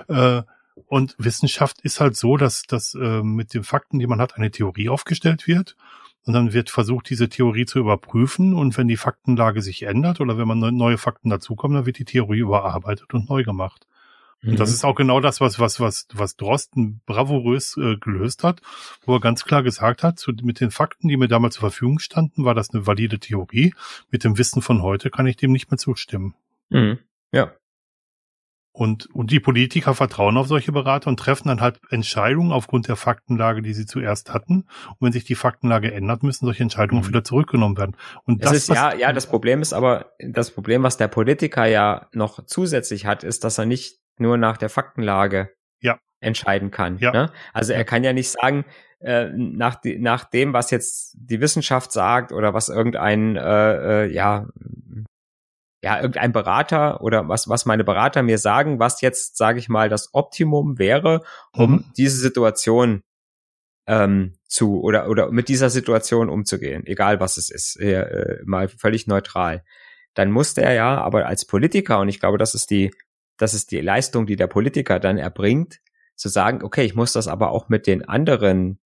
[0.09, 0.43] Äh,
[0.87, 4.51] und Wissenschaft ist halt so, dass, dass äh, mit den Fakten, die man hat, eine
[4.51, 5.77] Theorie aufgestellt wird.
[6.27, 8.55] Und dann wird versucht, diese Theorie zu überprüfen.
[8.55, 12.07] Und wenn die Faktenlage sich ändert oder wenn man neue Fakten dazukommen, dann wird die
[12.07, 13.87] Theorie überarbeitet und neu gemacht.
[14.41, 14.53] Mhm.
[14.53, 14.75] Und das mhm.
[14.75, 18.63] ist auch genau das, was, was, was, was Drosten bravourös äh, gelöst hat,
[19.05, 21.99] wo er ganz klar gesagt hat, zu, mit den Fakten, die mir damals zur Verfügung
[21.99, 23.75] standen, war das eine valide Theorie.
[24.11, 26.35] Mit dem Wissen von heute kann ich dem nicht mehr zustimmen.
[26.71, 26.99] Mhm.
[27.33, 27.53] Ja.
[28.77, 32.97] Und, und die Politiker vertrauen auf solche Berater und treffen dann halt Entscheidungen aufgrund der
[32.97, 34.67] Faktenlage, die sie zuerst hatten.
[34.89, 37.09] Und wenn sich die Faktenlage ändert, müssen solche Entscheidungen mhm.
[37.09, 37.97] wieder zurückgenommen werden.
[38.25, 41.67] Und das, das ist ja, ja, das Problem ist aber, das Problem, was der Politiker
[41.67, 46.01] ja noch zusätzlich hat, ist, dass er nicht nur nach der Faktenlage ja.
[46.19, 46.99] entscheiden kann.
[46.99, 47.13] Ja.
[47.13, 47.33] Ne?
[47.53, 48.65] Also er kann ja nicht sagen,
[48.99, 54.13] äh, nach, die, nach dem, was jetzt die Wissenschaft sagt oder was irgendein äh, äh,
[54.13, 54.49] ja
[55.85, 59.91] ja, irgendein Berater oder was, was meine Berater mir sagen, was jetzt, sage ich mal,
[59.91, 61.85] das Optimum wäre, um mhm.
[61.99, 63.03] diese Situation
[63.87, 69.07] ähm, zu oder oder mit dieser Situation umzugehen, egal was es ist, äh, mal völlig
[69.07, 69.63] neutral.
[70.15, 72.91] Dann muss der ja, aber als Politiker und ich glaube, das ist die,
[73.37, 75.81] das ist die Leistung, die der Politiker dann erbringt,
[76.17, 78.79] zu sagen, okay, ich muss das aber auch mit den anderen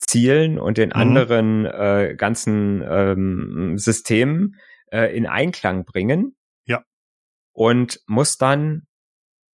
[0.00, 0.96] Zielen und den mhm.
[0.96, 4.56] anderen äh, ganzen ähm, Systemen
[4.92, 6.36] äh, in Einklang bringen
[7.52, 8.86] und muss dann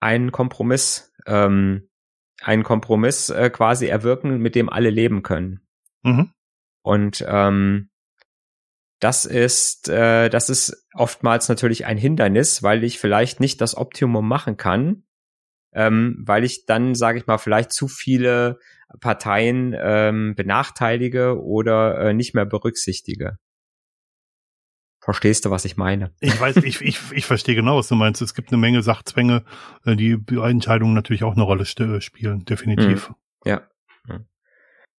[0.01, 1.89] einen Kompromiss, ähm,
[2.43, 5.67] einen Kompromiss äh, quasi erwirken, mit dem alle leben können.
[6.03, 6.33] Mhm.
[6.83, 7.91] Und ähm,
[9.01, 14.27] das ist, äh, das ist oftmals natürlich ein Hindernis, weil ich vielleicht nicht das Optimum
[14.27, 15.05] machen kann,
[15.73, 18.59] ähm, weil ich dann, sage ich mal, vielleicht zu viele
[19.01, 23.39] Parteien ähm, benachteilige oder äh, nicht mehr berücksichtige.
[25.01, 26.13] Verstehst du, was ich meine?
[26.21, 28.21] Ich weiß, ich, ich, ich verstehe genau, was du meinst.
[28.21, 29.45] Es gibt eine Menge Sachzwänge,
[29.87, 33.11] äh, die bei Entscheidungen natürlich auch eine Rolle spielen, definitiv.
[33.11, 33.15] Mhm.
[33.45, 33.63] Ja.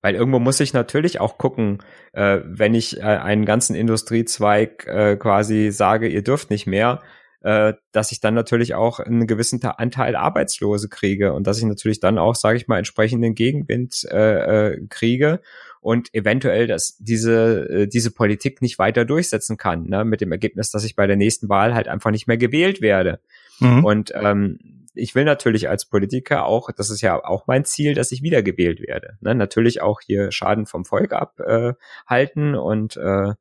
[0.01, 1.83] Weil irgendwo muss ich natürlich auch gucken,
[2.13, 7.01] äh, wenn ich äh, einen ganzen Industriezweig äh, quasi sage, ihr dürft nicht mehr,
[7.41, 11.99] äh, dass ich dann natürlich auch einen gewissen Anteil Arbeitslose kriege und dass ich natürlich
[11.99, 15.39] dann auch, sage ich mal, entsprechenden Gegenwind äh, äh, kriege
[15.81, 20.03] und eventuell dass diese, äh, diese Politik nicht weiter durchsetzen kann, ne?
[20.03, 23.19] mit dem Ergebnis, dass ich bei der nächsten Wahl halt einfach nicht mehr gewählt werde.
[23.59, 23.85] Mhm.
[23.85, 28.11] Und ähm, ich will natürlich als Politiker auch, das ist ja auch mein Ziel, dass
[28.11, 29.17] ich wiedergewählt werde.
[29.21, 29.35] Ne?
[29.35, 33.33] Natürlich auch hier Schaden vom Volk abhalten äh, und äh,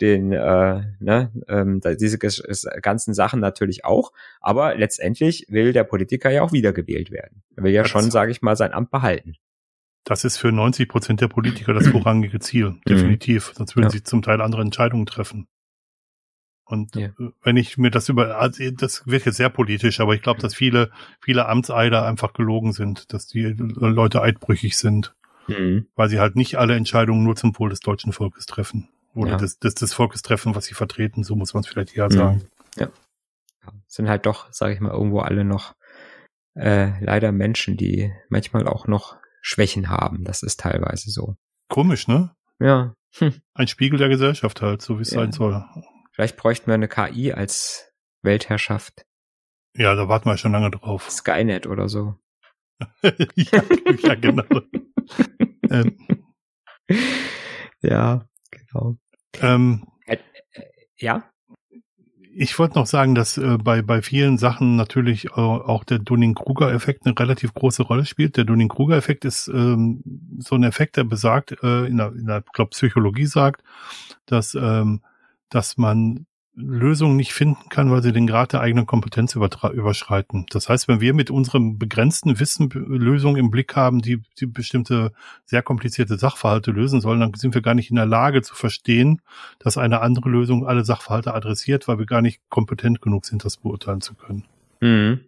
[0.00, 4.12] den, äh, ne, ähm, diese ganzen Sachen natürlich auch.
[4.40, 7.42] Aber letztendlich will der Politiker ja auch wiedergewählt werden.
[7.56, 9.34] Er will ja schon, sage ich mal, sein Amt behalten.
[10.04, 12.80] Das ist für 90 Prozent der Politiker das vorrangige Ziel, mhm.
[12.88, 13.52] definitiv.
[13.54, 13.90] Sonst würden ja.
[13.90, 15.46] sie zum Teil andere Entscheidungen treffen.
[16.64, 17.10] Und ja.
[17.42, 20.54] wenn ich mir das über, also das wird jetzt sehr politisch, aber ich glaube, dass
[20.54, 25.14] viele, viele Amtseider einfach gelogen sind, dass die Leute eidbrüchig sind,
[25.48, 25.86] mhm.
[25.96, 28.88] weil sie halt nicht alle Entscheidungen nur zum Wohl des deutschen Volkes treffen.
[29.14, 29.36] Oder ja.
[29.36, 32.48] des, des, des Volkes treffen, was sie vertreten, so muss man es vielleicht eher sagen.
[32.76, 32.80] Mhm.
[32.80, 32.88] Ja.
[33.86, 35.74] Sind halt doch, sage ich mal, irgendwo alle noch
[36.54, 40.24] äh, leider Menschen, die manchmal auch noch Schwächen haben.
[40.24, 41.36] Das ist teilweise so.
[41.68, 42.34] Komisch, ne?
[42.58, 42.94] Ja.
[43.16, 43.34] Hm.
[43.54, 45.20] Ein Spiegel der Gesellschaft halt, so wie es ja.
[45.20, 45.64] sein soll.
[46.12, 49.04] Vielleicht bräuchten wir eine KI als Weltherrschaft.
[49.76, 51.10] Ja, da warten wir schon lange drauf.
[51.10, 52.16] Skynet oder so.
[53.02, 53.62] ja,
[54.02, 54.44] ja, genau.
[55.70, 55.96] ähm.
[57.80, 58.28] Ja,
[58.72, 58.96] genau.
[59.40, 60.16] Ähm, äh,
[60.52, 60.62] äh,
[60.96, 61.32] ja?
[62.34, 67.04] ich wollte noch sagen, dass äh, bei, bei vielen Sachen natürlich äh, auch der Dunning-Kruger-Effekt
[67.04, 68.36] eine relativ große Rolle spielt.
[68.36, 70.02] Der Dunning-Kruger-Effekt ist ähm,
[70.38, 73.62] so ein Effekt, der besagt, äh, in der, in der glaub, Psychologie sagt,
[74.26, 75.02] dass, ähm,
[75.50, 80.44] dass man Lösungen nicht finden kann, weil sie den Grad der eigenen Kompetenz überschreiten.
[80.50, 85.12] Das heißt, wenn wir mit unserem begrenzten Wissen Lösungen im Blick haben, die, die bestimmte
[85.46, 89.22] sehr komplizierte Sachverhalte lösen sollen, dann sind wir gar nicht in der Lage zu verstehen,
[89.58, 93.56] dass eine andere Lösung alle Sachverhalte adressiert, weil wir gar nicht kompetent genug sind, das
[93.56, 94.44] beurteilen zu können.
[94.80, 95.20] Mhm.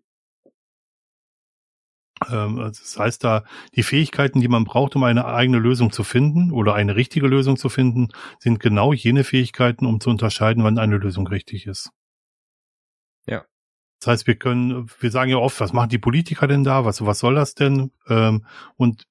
[2.31, 6.05] Ähm, also das heißt da, die Fähigkeiten, die man braucht, um eine eigene Lösung zu
[6.05, 8.09] finden oder eine richtige Lösung zu finden,
[8.39, 11.91] sind genau jene Fähigkeiten, um zu unterscheiden, wann eine Lösung richtig ist.
[13.27, 13.45] Ja.
[14.01, 16.85] Das heißt, wir können, wir sagen ja oft, was machen die Politiker denn da?
[16.85, 17.93] Was, was soll das denn?
[18.09, 19.05] Ähm, und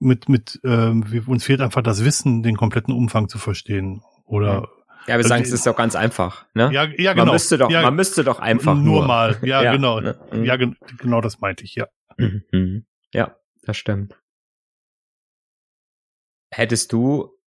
[0.00, 4.02] mit, mit, ähm, uns fehlt einfach das Wissen, den kompletten Umfang zu verstehen.
[4.24, 4.68] Oder
[5.08, 6.44] ja, wir also sagen, es ist doch ganz einfach.
[6.52, 6.70] Ne?
[6.70, 7.24] Ja, ja, genau.
[7.24, 9.38] Man müsste doch, ja, man müsste doch einfach nur, nur mal.
[9.40, 10.00] Ja, ja genau.
[10.00, 10.18] Ne?
[10.42, 11.74] Ja, genau das meinte ich.
[11.76, 11.86] Ja.
[12.18, 12.84] Mhm.
[13.12, 14.20] Ja, das stimmt.
[16.50, 17.38] Hättest du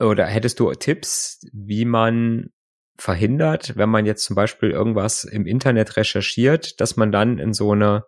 [0.00, 2.50] oder hättest du Tipps, wie man
[2.98, 7.72] verhindert, wenn man jetzt zum Beispiel irgendwas im Internet recherchiert, dass man dann in so
[7.72, 8.04] eine,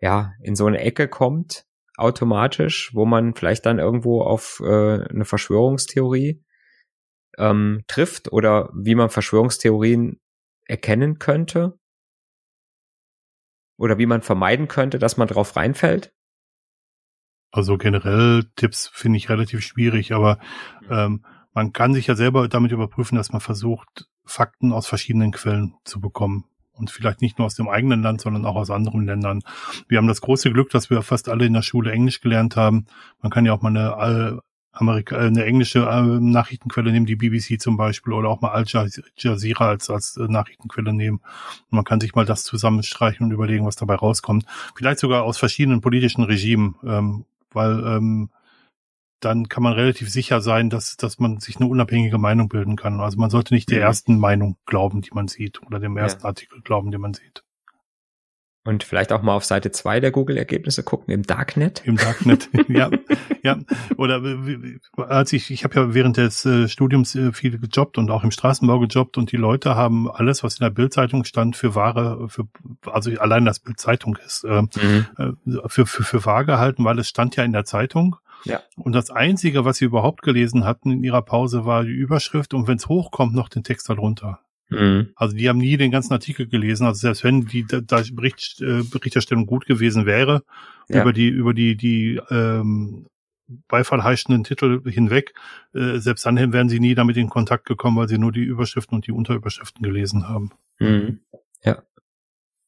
[0.00, 5.24] ja, in so eine Ecke kommt, automatisch, wo man vielleicht dann irgendwo auf äh, eine
[5.24, 6.44] Verschwörungstheorie
[7.38, 10.20] ähm, trifft oder wie man Verschwörungstheorien
[10.66, 11.78] erkennen könnte?
[13.76, 16.12] Oder wie man vermeiden könnte, dass man drauf reinfällt?
[17.50, 20.38] Also generell Tipps finde ich relativ schwierig, aber
[20.90, 25.74] ähm, man kann sich ja selber damit überprüfen, dass man versucht, Fakten aus verschiedenen Quellen
[25.84, 26.44] zu bekommen.
[26.72, 29.42] Und vielleicht nicht nur aus dem eigenen Land, sondern auch aus anderen Ländern.
[29.86, 32.86] Wir haben das große Glück, dass wir fast alle in der Schule Englisch gelernt haben.
[33.22, 34.40] Man kann ja auch mal eine
[34.74, 38.64] Amerika äh, eine englische äh, Nachrichtenquelle nehmen, die BBC zum Beispiel, oder auch mal Al
[39.16, 41.18] Jazeera als, als äh, Nachrichtenquelle nehmen.
[41.70, 44.44] Und man kann sich mal das zusammenstreichen und überlegen, was dabei rauskommt.
[44.74, 48.30] Vielleicht sogar aus verschiedenen politischen Regimen, ähm, weil ähm,
[49.20, 53.00] dann kann man relativ sicher sein, dass, dass man sich eine unabhängige Meinung bilden kann.
[53.00, 53.84] Also man sollte nicht der mhm.
[53.84, 56.28] ersten Meinung glauben, die man sieht, oder dem ersten ja.
[56.28, 57.42] Artikel glauben, den man sieht.
[58.66, 61.82] Und vielleicht auch mal auf Seite zwei der Google-Ergebnisse gucken, im Darknet.
[61.84, 62.88] Im Darknet, ja.
[63.42, 63.58] ja.
[63.98, 64.22] Oder
[64.96, 68.30] als ich, ich habe ja während des äh, Studiums äh, viel gejobbt und auch im
[68.30, 72.48] Straßenbau gejobbt und die Leute haben alles, was in der Bildzeitung stand, für Ware, für,
[72.86, 75.06] also allein das Bildzeitung ist, äh, mhm.
[75.18, 78.16] Äh, für, für, für wahr gehalten, weil es stand ja in der Zeitung.
[78.44, 78.62] Ja.
[78.76, 82.66] Und das Einzige, was sie überhaupt gelesen hatten in ihrer Pause, war die Überschrift und
[82.66, 84.40] wenn es hochkommt, noch den Text darunter.
[84.74, 85.08] Mhm.
[85.16, 86.86] Also die haben nie den ganzen Artikel gelesen.
[86.86, 90.42] Also selbst wenn die da, da Bericht, äh, Berichterstellung gut gewesen wäre,
[90.88, 91.02] ja.
[91.02, 93.06] über die, über die, die ähm,
[93.68, 95.34] beifallheischenden Titel hinweg,
[95.74, 98.96] äh, selbst dann wären sie nie damit in Kontakt gekommen, weil sie nur die Überschriften
[98.96, 100.50] und die Unterüberschriften gelesen haben.
[100.78, 101.20] Mhm.
[101.62, 101.82] Ja.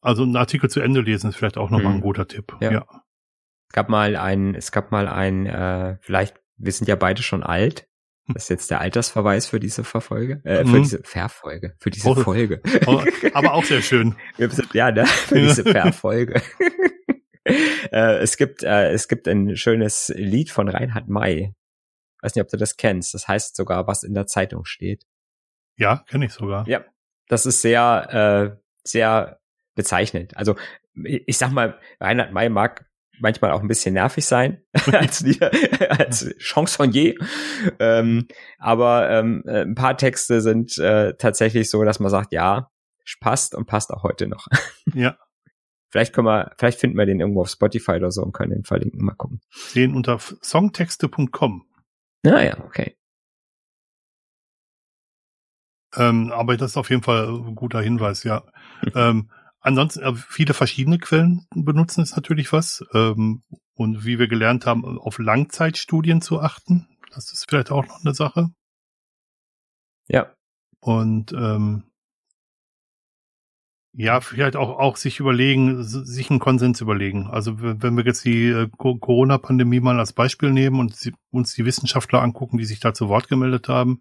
[0.00, 1.98] Also ein Artikel zu Ende lesen ist vielleicht auch nochmal mhm.
[1.98, 2.56] ein guter Tipp.
[2.60, 2.72] Ja.
[2.72, 2.86] ja.
[3.68, 7.42] Es gab mal ein, es gab mal ein, äh, vielleicht, wir sind ja beide schon
[7.42, 7.88] alt,
[8.28, 10.82] das ist jetzt der Altersverweis für diese Verfolge, äh, für mhm.
[10.82, 12.60] diese Verfolge, für diese oh, Folge.
[12.86, 13.02] Oh,
[13.34, 14.16] aber auch sehr schön.
[14.72, 15.06] ja, ne?
[15.06, 16.42] Für diese Verfolge.
[17.44, 21.54] äh, es gibt, äh, es gibt ein schönes Lied von Reinhard May.
[22.20, 23.14] Weiß nicht, ob du das kennst.
[23.14, 25.04] Das heißt sogar, was in der Zeitung steht.
[25.76, 26.66] Ja, kenne ich sogar.
[26.66, 26.84] Ja,
[27.28, 29.38] das ist sehr, äh, sehr
[29.74, 30.36] bezeichnend.
[30.36, 30.56] Also
[31.04, 32.86] ich sag mal, Reinhard May mag
[33.18, 35.24] manchmal auch ein bisschen nervig sein als,
[35.88, 37.14] als Chansonnier.
[37.78, 38.26] Ähm,
[38.58, 42.70] aber ähm, äh, ein paar Texte sind äh, tatsächlich so, dass man sagt, ja,
[43.20, 44.46] passt und passt auch heute noch.
[44.94, 45.18] Ja.
[45.88, 48.64] Vielleicht können wir, vielleicht finden wir den irgendwo auf Spotify oder so und können den
[48.64, 49.04] verlinken.
[49.04, 49.40] Mal gucken.
[49.74, 51.64] Den unter songtexte.com.
[52.24, 52.96] Ah ja, okay.
[55.96, 58.44] Ähm, aber das ist auf jeden Fall ein guter Hinweis, ja.
[58.94, 59.30] ähm,
[59.66, 62.84] Ansonsten äh, viele verschiedene Quellen benutzen ist natürlich was.
[62.94, 63.42] Ähm,
[63.74, 66.86] und wie wir gelernt haben, auf Langzeitstudien zu achten.
[67.12, 68.50] Das ist vielleicht auch noch eine Sache.
[70.06, 70.32] Ja.
[70.78, 71.82] Und ähm,
[73.92, 77.26] ja, vielleicht auch, auch sich überlegen, sich einen Konsens überlegen.
[77.26, 82.22] Also wenn wir jetzt die äh, Corona-Pandemie mal als Beispiel nehmen und uns die Wissenschaftler
[82.22, 84.00] angucken, die sich da zu Wort gemeldet haben,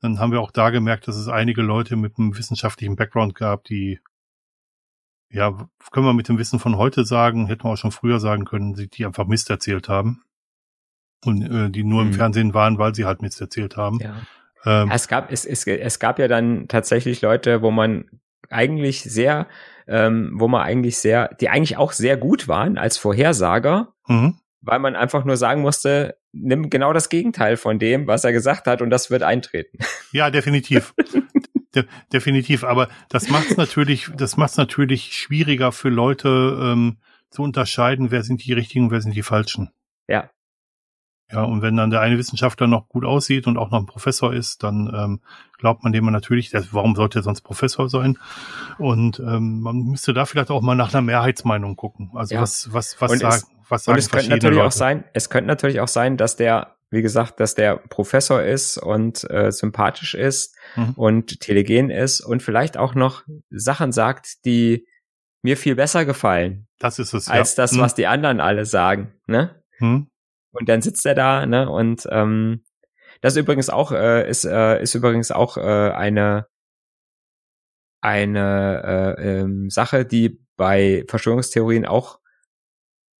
[0.00, 3.62] dann haben wir auch da gemerkt, dass es einige Leute mit einem wissenschaftlichen Background gab,
[3.62, 4.00] die
[5.34, 8.44] ja, können wir mit dem Wissen von heute sagen, hätten wir auch schon früher sagen
[8.44, 10.22] können, die, die einfach Mist erzählt haben.
[11.24, 12.10] Und äh, die nur mhm.
[12.10, 13.98] im Fernsehen waren, weil sie halt Mist erzählt haben.
[14.00, 14.14] Ja.
[14.64, 18.04] Ähm, es gab, es, es, es gab ja dann tatsächlich Leute, wo man
[18.48, 19.48] eigentlich sehr,
[19.88, 24.38] ähm, wo man eigentlich sehr, die eigentlich auch sehr gut waren als Vorhersager, mhm.
[24.60, 28.66] weil man einfach nur sagen musste, nimm genau das Gegenteil von dem, was er gesagt
[28.66, 29.78] hat, und das wird eintreten.
[30.12, 30.94] Ja, definitiv.
[31.74, 36.98] De definitiv, aber das macht es natürlich, das macht natürlich schwieriger für Leute ähm,
[37.30, 39.70] zu unterscheiden, wer sind die richtigen, wer sind die falschen.
[40.08, 40.30] Ja.
[41.32, 44.32] Ja, und wenn dann der eine Wissenschaftler noch gut aussieht und auch noch ein Professor
[44.32, 45.20] ist, dann ähm,
[45.58, 48.18] glaubt man dem natürlich, warum sollte er sonst Professor sein?
[48.78, 52.10] Und ähm, man müsste da vielleicht auch mal nach einer Mehrheitsmeinung gucken.
[52.14, 52.42] Also ja.
[52.42, 54.68] was, was, was, sagen, es, was sagen und es könnte natürlich Leute?
[54.68, 58.78] auch sein, es könnte natürlich auch sein, dass der, wie gesagt, dass der Professor ist
[58.78, 60.92] und äh, sympathisch ist mhm.
[60.96, 64.86] und telegen ist und vielleicht auch noch Sachen sagt, die
[65.42, 66.66] mir viel besser gefallen.
[66.78, 67.64] Das ist es, als ja.
[67.64, 67.96] das, was mhm.
[67.96, 69.14] die anderen alle sagen.
[69.26, 69.62] Ne?
[69.78, 70.08] Mhm.
[70.52, 71.68] Und dann sitzt er da, ne?
[71.68, 72.64] Und ähm,
[73.20, 76.46] das übrigens auch äh, ist äh, ist übrigens auch äh, eine
[78.00, 82.20] eine äh, ähm, Sache, die bei Verschwörungstheorien auch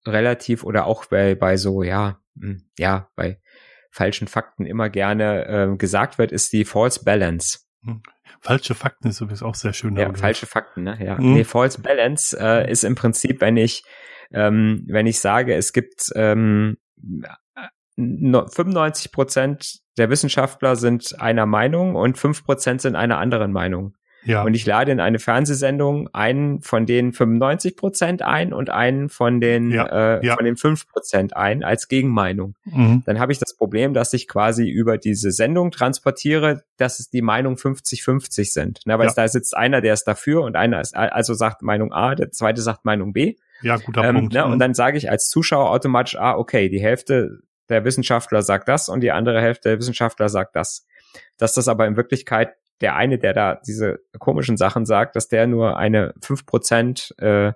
[0.07, 3.41] relativ oder auch bei bei so ja hm, ja bei
[3.95, 7.61] falschen Fakten immer gerne äh, gesagt wird, ist die False Balance.
[7.85, 8.03] Hm.
[8.41, 9.97] Falsche Fakten ist übrigens auch sehr schön.
[9.97, 10.99] Ja, falsche Fakten, ne?
[11.01, 11.15] Ja.
[11.15, 11.35] Mhm.
[11.35, 13.85] Nee, False Balance äh, ist im Prinzip, wenn ich
[14.33, 16.77] ähm, wenn ich sage, es gibt ähm,
[17.97, 23.95] 95 Prozent der Wissenschaftler sind einer Meinung und 5 Prozent sind einer anderen Meinung.
[24.25, 24.43] Ja.
[24.43, 29.41] Und ich lade in eine Fernsehsendung einen von den 95 Prozent ein und einen von
[29.41, 30.17] den, ja.
[30.17, 30.35] Äh, ja.
[30.35, 32.55] von den 5 Prozent ein als Gegenmeinung.
[32.65, 33.03] Mhm.
[33.07, 37.23] Dann habe ich das Problem, dass ich quasi über diese Sendung transportiere, dass es die
[37.23, 38.81] Meinung 50-50 sind.
[38.87, 42.15] Na, weil da sitzt einer, der ist dafür und einer ist, also sagt Meinung A,
[42.15, 43.37] der zweite sagt Meinung B.
[43.63, 44.35] Ja, guter ähm, Punkt.
[44.35, 48.69] Ne, und dann sage ich als Zuschauer automatisch, ah, okay, die Hälfte der Wissenschaftler sagt
[48.69, 50.87] das und die andere Hälfte der Wissenschaftler sagt das.
[51.39, 55.47] Dass das aber in Wirklichkeit der eine, der da diese komischen Sachen sagt, dass der
[55.47, 57.53] nur eine 5% äh,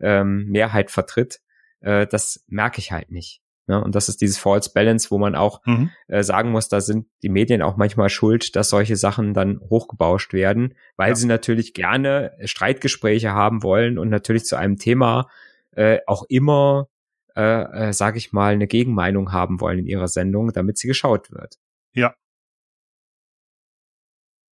[0.00, 1.40] ähm, Mehrheit vertritt,
[1.80, 3.42] äh, das merke ich halt nicht.
[3.70, 3.82] Ne?
[3.82, 5.90] Und das ist dieses False Balance, wo man auch mhm.
[6.08, 10.32] äh, sagen muss, da sind die Medien auch manchmal schuld, dass solche Sachen dann hochgebauscht
[10.32, 11.14] werden, weil ja.
[11.14, 15.28] sie natürlich gerne Streitgespräche haben wollen und natürlich zu einem Thema
[15.72, 16.88] äh, auch immer,
[17.36, 21.30] äh, äh, sage ich mal, eine Gegenmeinung haben wollen in ihrer Sendung, damit sie geschaut
[21.30, 21.54] wird.
[21.94, 22.14] Ja.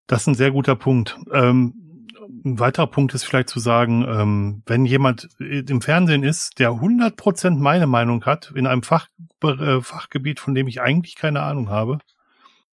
[0.06, 1.18] Das ist ein sehr guter Punkt.
[1.32, 2.08] Ähm,
[2.44, 7.58] ein weiterer Punkt ist vielleicht zu sagen, ähm, wenn jemand im Fernsehen ist, der 100%
[7.58, 9.08] meine Meinung hat, in einem Fach,
[9.42, 11.98] äh, Fachgebiet, von dem ich eigentlich keine Ahnung habe,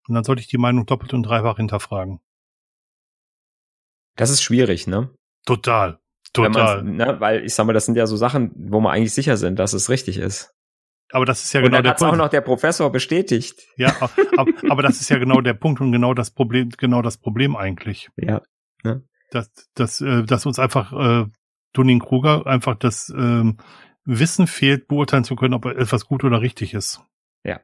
[0.07, 2.19] dann sollte ich die Meinung doppelt und dreifach hinterfragen.
[4.15, 5.09] Das ist schwierig, ne?
[5.45, 5.99] Total.
[6.33, 6.83] Total.
[6.83, 9.59] Ne, weil ich sag mal, das sind ja so Sachen, wo man eigentlich sicher sind,
[9.59, 10.52] dass es richtig ist.
[11.13, 12.13] Aber das ist ja und genau der Punkt.
[12.13, 13.61] auch noch der Professor bestätigt.
[13.77, 13.95] Ja,
[14.35, 17.55] aber, aber das ist ja genau der Punkt und genau das Problem, genau das Problem
[17.55, 18.09] eigentlich.
[18.17, 18.41] Ja.
[18.83, 19.03] Ne?
[19.31, 21.25] Dass, dass, äh, dass uns einfach äh,
[21.73, 23.57] Dunning-Kruger einfach das ähm,
[24.05, 27.01] Wissen fehlt, beurteilen zu können, ob etwas gut oder richtig ist.
[27.43, 27.61] Ja.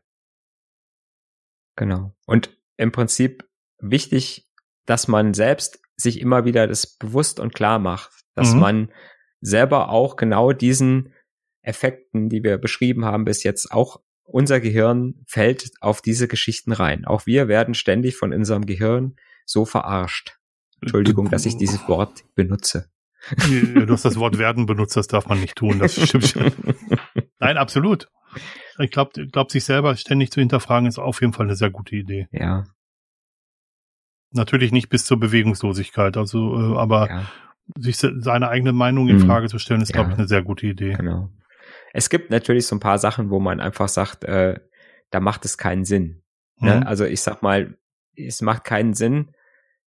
[1.76, 2.16] Genau.
[2.26, 3.48] Und im Prinzip
[3.80, 4.48] wichtig,
[4.86, 8.60] dass man selbst sich immer wieder das bewusst und klar macht dass mhm.
[8.60, 8.92] man
[9.42, 11.14] selber auch genau diesen
[11.62, 17.06] Effekten, die wir beschrieben haben bis jetzt, auch unser Gehirn fällt auf diese Geschichten rein.
[17.06, 20.38] Auch wir werden ständig von unserem Gehirn so verarscht.
[20.82, 22.90] Entschuldigung, dass ich dieses Wort benutze.
[23.38, 25.80] Du hast das Wort werden benutzt, das darf man nicht tun.
[25.80, 26.52] Das stimmt schon.
[27.40, 28.10] Nein, absolut.
[28.78, 31.96] Ich glaube, glaub, sich selber ständig zu hinterfragen, ist auf jeden Fall eine sehr gute
[31.96, 32.28] Idee.
[32.32, 32.66] Ja.
[34.32, 37.30] Natürlich nicht bis zur Bewegungslosigkeit, also, äh, aber ja
[37.78, 39.26] sich seine eigene Meinung in mhm.
[39.26, 40.94] Frage zu stellen, ist, ja, glaube ich, eine sehr gute Idee.
[40.94, 41.30] Genau.
[41.94, 44.60] Es gibt natürlich so ein paar Sachen, wo man einfach sagt, äh,
[45.10, 46.22] da macht es keinen Sinn.
[46.58, 46.78] Ne?
[46.78, 46.84] Mhm.
[46.88, 47.78] Also ich sag mal,
[48.16, 49.32] es macht keinen Sinn,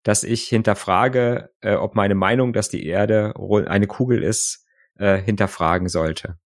[0.02, 3.34] dass ich hinterfrage, äh, ob meine Meinung, dass die Erde
[3.68, 4.66] eine Kugel ist,
[4.98, 6.38] äh, hinterfragen sollte.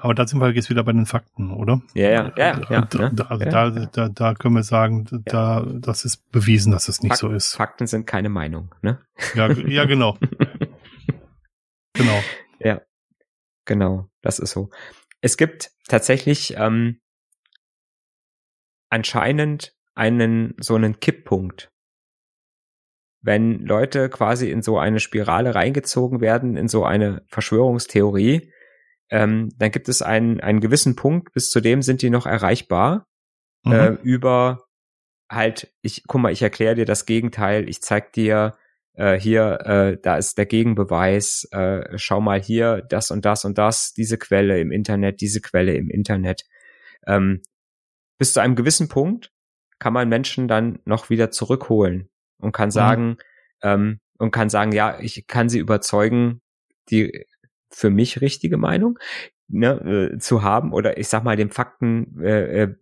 [0.00, 1.80] Aber da sind wir jetzt wieder bei den Fakten, oder?
[1.94, 2.60] Ja, ja, ja.
[2.70, 6.72] ja, da, da, also ja, da, da, da können wir sagen, da, das ist bewiesen,
[6.72, 7.54] dass es nicht Fak so ist.
[7.54, 8.98] Fakten sind keine Meinung, ne?
[9.34, 10.18] Ja, ja, genau.
[11.96, 12.22] genau.
[12.58, 12.80] Ja,
[13.64, 14.70] genau, das ist so.
[15.20, 17.00] Es gibt tatsächlich ähm,
[18.88, 21.70] anscheinend einen so einen Kipppunkt,
[23.22, 28.52] wenn Leute quasi in so eine Spirale reingezogen werden, in so eine Verschwörungstheorie,
[29.10, 33.06] ähm, dann gibt es einen, einen gewissen Punkt, bis zu dem sind die noch erreichbar
[33.64, 33.72] mhm.
[33.72, 34.64] äh, über
[35.30, 38.56] halt, ich, guck mal, ich erkläre dir das Gegenteil, ich zeig dir
[38.96, 43.58] äh, hier, äh, da ist der Gegenbeweis, äh, schau mal hier, das und das und
[43.58, 46.44] das, diese Quelle im Internet, diese Quelle im Internet.
[47.06, 47.42] Ähm,
[48.18, 49.32] bis zu einem gewissen Punkt
[49.78, 52.72] kann man Menschen dann noch wieder zurückholen und kann mhm.
[52.72, 53.16] sagen, mhm.
[53.62, 56.40] ähm, und kann sagen, ja, ich kann sie überzeugen,
[56.88, 57.26] die
[57.70, 58.98] für mich richtige Meinung
[59.48, 62.74] ne, äh, zu haben oder ich sag mal dem Fakten äh, äh,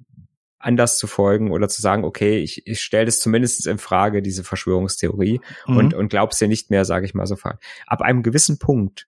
[0.65, 4.45] anders zu folgen oder zu sagen, okay, ich, ich stelle das zumindest in Frage, diese
[4.45, 5.77] Verschwörungstheorie mhm.
[5.77, 7.37] und, und glaub's dir nicht mehr, sage ich mal so.
[7.87, 9.07] Ab einem gewissen Punkt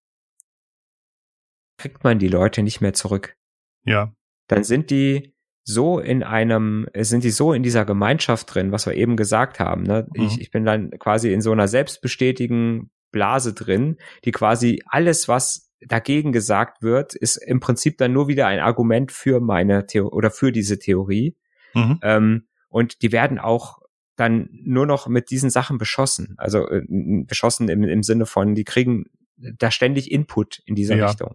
[1.78, 3.36] kriegt man die Leute nicht mehr zurück.
[3.84, 4.12] Ja.
[4.48, 5.34] Dann sind die
[5.64, 9.82] so in einem, sind die so in dieser Gemeinschaft drin, was wir eben gesagt haben.
[9.82, 10.06] Ne?
[10.14, 10.22] Mhm.
[10.24, 15.72] Ich, ich bin dann quasi in so einer selbstbestätigen Blase drin, die quasi alles, was
[15.80, 20.30] dagegen gesagt wird, ist im Prinzip dann nur wieder ein Argument für meine Theorie oder
[20.30, 21.36] für diese Theorie.
[21.76, 21.98] Mhm.
[22.02, 23.78] Ähm, und die werden auch
[24.16, 26.34] dann nur noch mit diesen Sachen beschossen.
[26.38, 29.04] Also äh, beschossen im, im Sinne von, die kriegen
[29.36, 31.06] da ständig Input in dieser ja.
[31.06, 31.34] Richtung.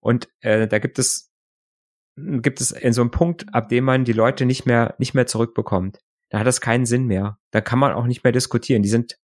[0.00, 1.30] Und äh, da gibt es
[2.16, 5.26] gibt es in so einem Punkt, ab dem man die Leute nicht mehr nicht mehr
[5.26, 5.98] zurückbekommt.
[6.28, 7.38] Da hat das keinen Sinn mehr.
[7.50, 8.82] Da kann man auch nicht mehr diskutieren.
[8.82, 9.18] Die sind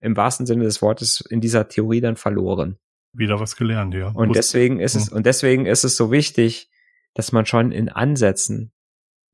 [0.00, 2.78] im wahrsten Sinne des Wortes in dieser Theorie dann verloren.
[3.12, 4.08] Wieder was gelernt, ja.
[4.08, 5.16] Und deswegen ist es, hm.
[5.16, 6.70] und deswegen ist es so wichtig,
[7.14, 8.72] dass man schon in Ansätzen,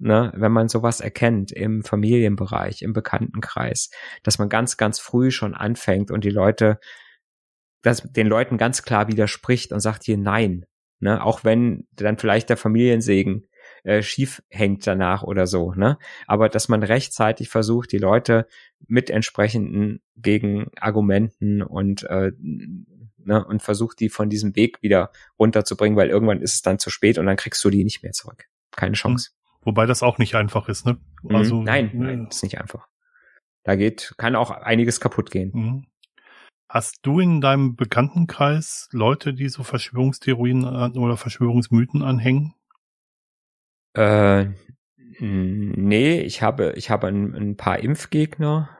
[0.02, 3.90] ne, wenn man sowas erkennt im Familienbereich, im Bekanntenkreis,
[4.22, 6.80] dass man ganz, ganz früh schon anfängt und die Leute,
[7.82, 10.66] dass den Leuten ganz klar widerspricht und sagt hier nein,
[10.98, 13.46] ne, auch wenn dann vielleicht der Familiensegen
[13.84, 15.98] äh, schief hängt danach oder so, ne?
[16.26, 18.46] Aber dass man rechtzeitig versucht, die Leute
[18.86, 26.10] mit entsprechenden Gegenargumenten und äh, ne, und versucht, die von diesem Weg wieder runterzubringen, weil
[26.10, 28.46] irgendwann ist es dann zu spät und dann kriegst du die nicht mehr zurück.
[28.74, 29.30] Keine Chance.
[29.62, 30.98] Wobei das auch nicht einfach ist, ne?
[31.22, 31.36] Mhm.
[31.36, 31.62] Also.
[31.62, 32.88] Nein, nein, ist nicht einfach.
[33.64, 35.50] Da geht, kann auch einiges kaputt gehen.
[35.54, 35.86] Mhm.
[36.68, 42.54] Hast du in deinem Bekanntenkreis Leute, die so Verschwörungstheorien oder Verschwörungsmythen anhängen?
[43.94, 44.46] Äh,
[45.20, 48.70] nee, ich habe, ich habe ein, ein paar Impfgegner.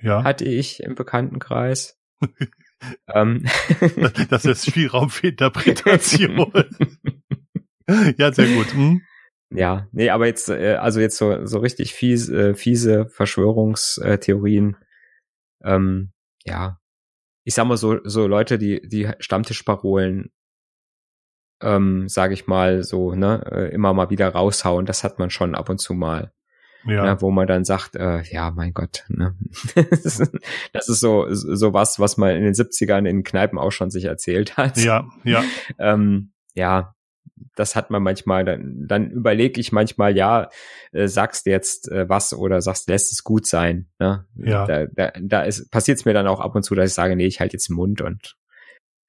[0.00, 0.24] Ja.
[0.24, 2.00] Hatte ich im Bekanntenkreis.
[3.14, 3.44] ähm.
[4.30, 6.52] Das ist Spielraum für Interpretation.
[8.18, 8.72] ja, sehr gut.
[8.74, 9.02] Hm?
[9.50, 14.76] Ja, nee, aber jetzt, äh, also jetzt so, so richtig fies, äh, fiese Verschwörungstheorien.
[15.64, 16.12] Ähm,
[16.44, 16.78] ja,
[17.44, 20.30] ich sag mal so, so Leute, die, die Stammtischparolen
[21.60, 24.86] ähm, sage ich mal, so, ne, äh, immer mal wieder raushauen.
[24.86, 26.32] Das hat man schon ab und zu mal.
[26.84, 27.04] Ja.
[27.04, 29.36] Ne, wo man dann sagt, äh, ja, mein Gott, ne?
[29.74, 34.04] das, ist, so, so was, was man in den 70ern in Kneipen auch schon sich
[34.04, 34.78] erzählt hat.
[34.78, 35.42] Ja, ja.
[35.78, 36.94] ähm, ja,
[37.58, 40.48] das hat man manchmal, dann, dann überlege ich manchmal, ja,
[40.92, 43.88] äh, sagst jetzt äh, was oder sagst, lässt es gut sein.
[43.98, 44.26] Ne?
[44.36, 44.66] Ja.
[44.66, 47.16] Da, da, da ist, passiert es mir dann auch ab und zu, dass ich sage,
[47.16, 48.36] nee, ich halte jetzt den Mund und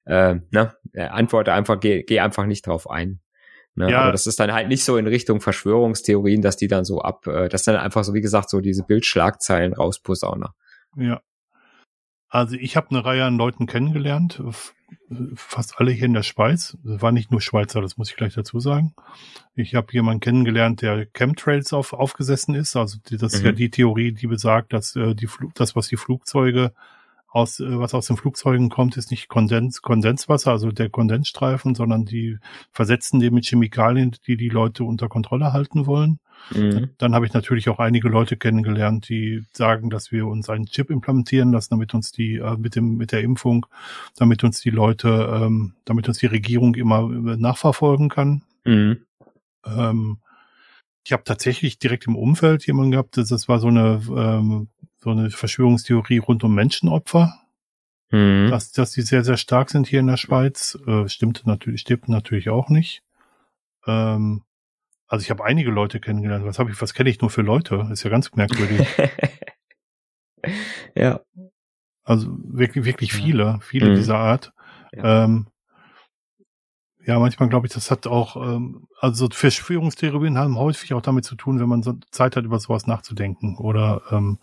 [0.06, 3.20] äh, ne, äh, antworte einfach, geh, geh einfach nicht drauf ein.
[3.74, 3.90] Ne?
[3.90, 4.02] Ja.
[4.02, 7.26] Aber das ist dann halt nicht so in Richtung Verschwörungstheorien, dass die dann so ab,
[7.26, 10.48] äh, das dann einfach so, wie gesagt, so diese Bildschlagzeilen rausposaunen.
[10.96, 11.20] Ja.
[12.30, 14.40] Also ich habe eine Reihe an Leuten kennengelernt,
[15.34, 16.78] fast alle hier in der Schweiz.
[16.84, 18.94] Das war nicht nur Schweizer, das muss ich gleich dazu sagen.
[19.56, 22.76] Ich habe jemanden kennengelernt, der Chemtrails auf, aufgesessen ist.
[22.76, 23.46] Also das ist mhm.
[23.46, 26.72] ja die Theorie, die besagt, dass äh, die Fl das, was die Flugzeuge
[27.30, 32.04] aus, äh, was aus den Flugzeugen kommt, ist nicht Kondens, Kondenswasser, also der Kondensstreifen, sondern
[32.04, 32.38] die
[32.72, 36.18] versetzen den mit Chemikalien, die die Leute unter Kontrolle halten wollen.
[36.54, 36.90] Mhm.
[36.98, 40.90] Dann habe ich natürlich auch einige Leute kennengelernt, die sagen, dass wir uns einen Chip
[40.90, 43.66] implementieren lassen, damit uns die äh, mit dem mit der Impfung,
[44.16, 48.42] damit uns die Leute, ähm, damit uns die Regierung immer äh, nachverfolgen kann.
[48.64, 49.02] Mhm.
[49.64, 50.18] Ähm,
[51.04, 54.68] ich habe tatsächlich direkt im Umfeld jemanden gehabt, das, das war so eine ähm,
[55.02, 57.34] so eine Verschwörungstheorie rund um Menschenopfer.
[58.10, 58.48] Mhm.
[58.50, 60.78] Dass, dass die sehr, sehr stark sind hier in der Schweiz.
[60.86, 63.02] Äh, stimmt natürlich, stimmt natürlich auch nicht.
[63.86, 64.42] Ähm,
[65.06, 66.44] also ich habe einige Leute kennengelernt.
[66.44, 67.88] Was habe ich, was kenne ich nur für Leute?
[67.90, 68.86] Ist ja ganz merkwürdig.
[70.94, 71.20] ja.
[72.02, 73.94] Also wirklich, wirklich viele, viele mhm.
[73.96, 74.52] dieser Art.
[74.92, 75.24] Ja.
[75.24, 75.46] Ähm,
[77.06, 81.34] ja, manchmal glaube ich, das hat auch, ähm, also Verschwörungstheorien haben häufig auch damit zu
[81.34, 83.56] tun, wenn man so Zeit hat, über sowas nachzudenken.
[83.56, 84.38] Oder ähm,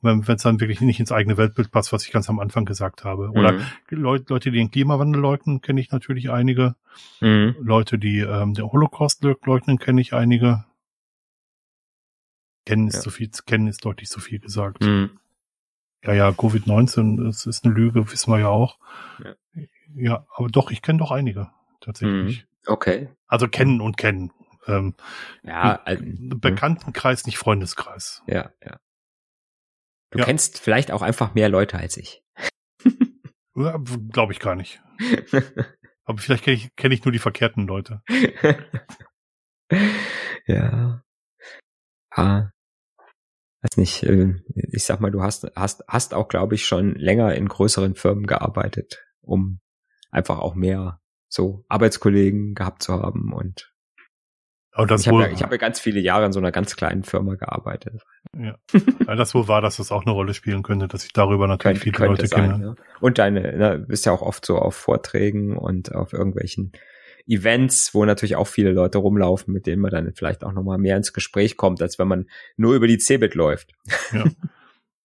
[0.00, 3.04] wenn es dann wirklich nicht ins eigene Weltbild passt, was ich ganz am Anfang gesagt
[3.04, 3.30] habe.
[3.30, 3.62] Oder mhm.
[3.90, 6.74] Leute, Leute, die den Klimawandel leugnen, kenne ich natürlich einige.
[7.20, 7.54] Mhm.
[7.60, 10.64] Leute, die ähm, den Holocaust leugnen, kenne ich einige.
[12.66, 13.00] Kennen ist ja.
[13.02, 14.82] zu viel, kennen ist deutlich zu viel gesagt.
[14.82, 15.10] Mhm.
[16.02, 18.78] Ja, ja, Covid-19, das ist eine Lüge, wissen wir ja auch.
[19.22, 19.62] Ja,
[19.94, 21.50] ja aber doch, ich kenne doch einige
[21.80, 22.42] tatsächlich.
[22.42, 22.46] Mhm.
[22.66, 23.08] Okay.
[23.26, 24.32] Also kennen und kennen.
[24.66, 24.94] Ähm,
[25.42, 28.22] ja, äh, Bekanntenkreis, nicht Freundeskreis.
[28.26, 28.78] Ja, ja.
[30.10, 30.24] Du ja.
[30.24, 32.22] kennst vielleicht auch einfach mehr Leute als ich.
[33.54, 33.80] ja,
[34.12, 34.82] Glaube ich gar nicht.
[36.04, 38.02] Aber vielleicht kenne ich, kenn ich nur die verkehrten Leute.
[40.46, 41.02] ja.
[42.10, 42.50] Ah.
[43.62, 47.34] Weiß nicht, äh, ich sag mal, du hast, hast, hast auch, glaube ich, schon länger
[47.34, 49.60] in größeren Firmen gearbeitet, um
[50.10, 50.99] einfach auch mehr
[51.30, 53.72] so Arbeitskollegen gehabt zu haben und
[54.72, 57.02] aber das ich habe ja, hab ja ganz viele Jahre in so einer ganz kleinen
[57.02, 58.02] Firma gearbeitet.
[58.36, 58.56] Ja.
[58.72, 61.80] ja, das wohl war, dass das auch eine Rolle spielen könnte, dass ich darüber natürlich
[61.80, 62.64] viele Leute sein, kenne.
[62.64, 62.74] Ja.
[63.00, 66.72] Und deine, ne, bist ja auch oft so auf Vorträgen und auf irgendwelchen
[67.26, 70.96] Events, wo natürlich auch viele Leute rumlaufen, mit denen man dann vielleicht auch nochmal mehr
[70.96, 72.26] ins Gespräch kommt, als wenn man
[72.56, 73.72] nur über die Cebit läuft.
[74.12, 74.24] Ja.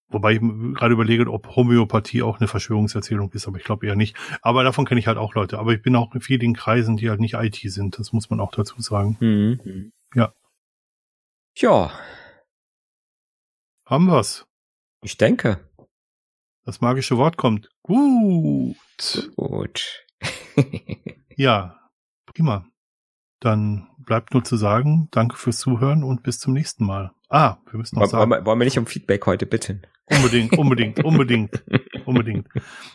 [0.09, 4.15] Wobei ich gerade überlege, ob Homöopathie auch eine Verschwörungserzählung ist, aber ich glaube eher nicht.
[4.41, 5.57] Aber davon kenne ich halt auch Leute.
[5.57, 7.97] Aber ich bin auch in vielen Kreisen, die halt nicht IT sind.
[7.97, 9.17] Das muss man auch dazu sagen.
[9.19, 9.91] Mhm.
[10.13, 10.33] Ja.
[11.57, 11.91] Ja.
[13.87, 14.45] Haben wir's.
[15.01, 15.69] Ich denke.
[16.65, 17.69] Das magische Wort kommt.
[17.83, 19.31] Gut.
[19.35, 20.05] Gut.
[21.35, 21.79] ja,
[22.25, 22.65] prima.
[23.39, 27.11] Dann bleibt nur zu sagen, danke fürs Zuhören und bis zum nächsten Mal.
[27.29, 28.45] Ah, wir müssen noch wollen, sagen.
[28.45, 29.85] Wollen wir nicht um Feedback heute bitten?
[30.07, 31.63] Unbedingt, unbedingt, unbedingt,
[32.05, 32.47] unbedingt.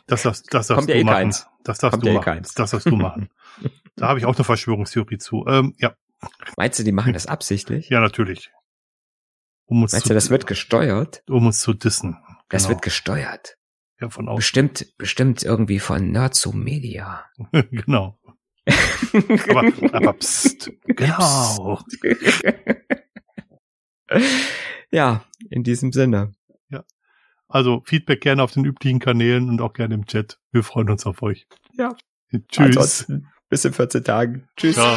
[0.07, 1.15] Das darfst, das darfst Kommt du eh machen.
[1.17, 1.47] Keins.
[1.65, 2.25] Das darfst Kommt du eh machen.
[2.25, 2.55] keins.
[2.55, 3.29] Das darfst du machen.
[3.97, 5.45] Da habe ich auch eine Verschwörungstheorie zu.
[5.49, 5.95] Ähm, ja.
[6.57, 7.89] Meinst du, die machen das absichtlich?
[7.89, 8.51] Ja, natürlich.
[9.67, 11.23] Um uns Meinst zu, du, das wird gesteuert?
[11.29, 12.17] Um uns zu dissen.
[12.49, 12.75] Das Genau.
[12.75, 13.57] wird gesteuert.
[14.01, 14.37] Ja, von außen.
[14.37, 17.25] Bestimmt, bestimmt irgendwie von Nerdzoom Media.
[17.71, 18.19] genau.
[19.49, 20.71] Aber, aber pst.
[20.85, 21.81] Genau.
[24.91, 26.33] ja, in diesem Sinne.
[27.51, 30.39] Also Feedback gerne auf den üblichen Kanälen und auch gerne im Chat.
[30.53, 31.47] Wir freuen uns auf euch.
[31.77, 31.97] Ja.
[32.31, 32.59] Tschüss.
[32.59, 34.49] Ansonsten bis in 14 Tagen.
[34.57, 34.77] Tschüss.
[34.77, 34.97] Ciao.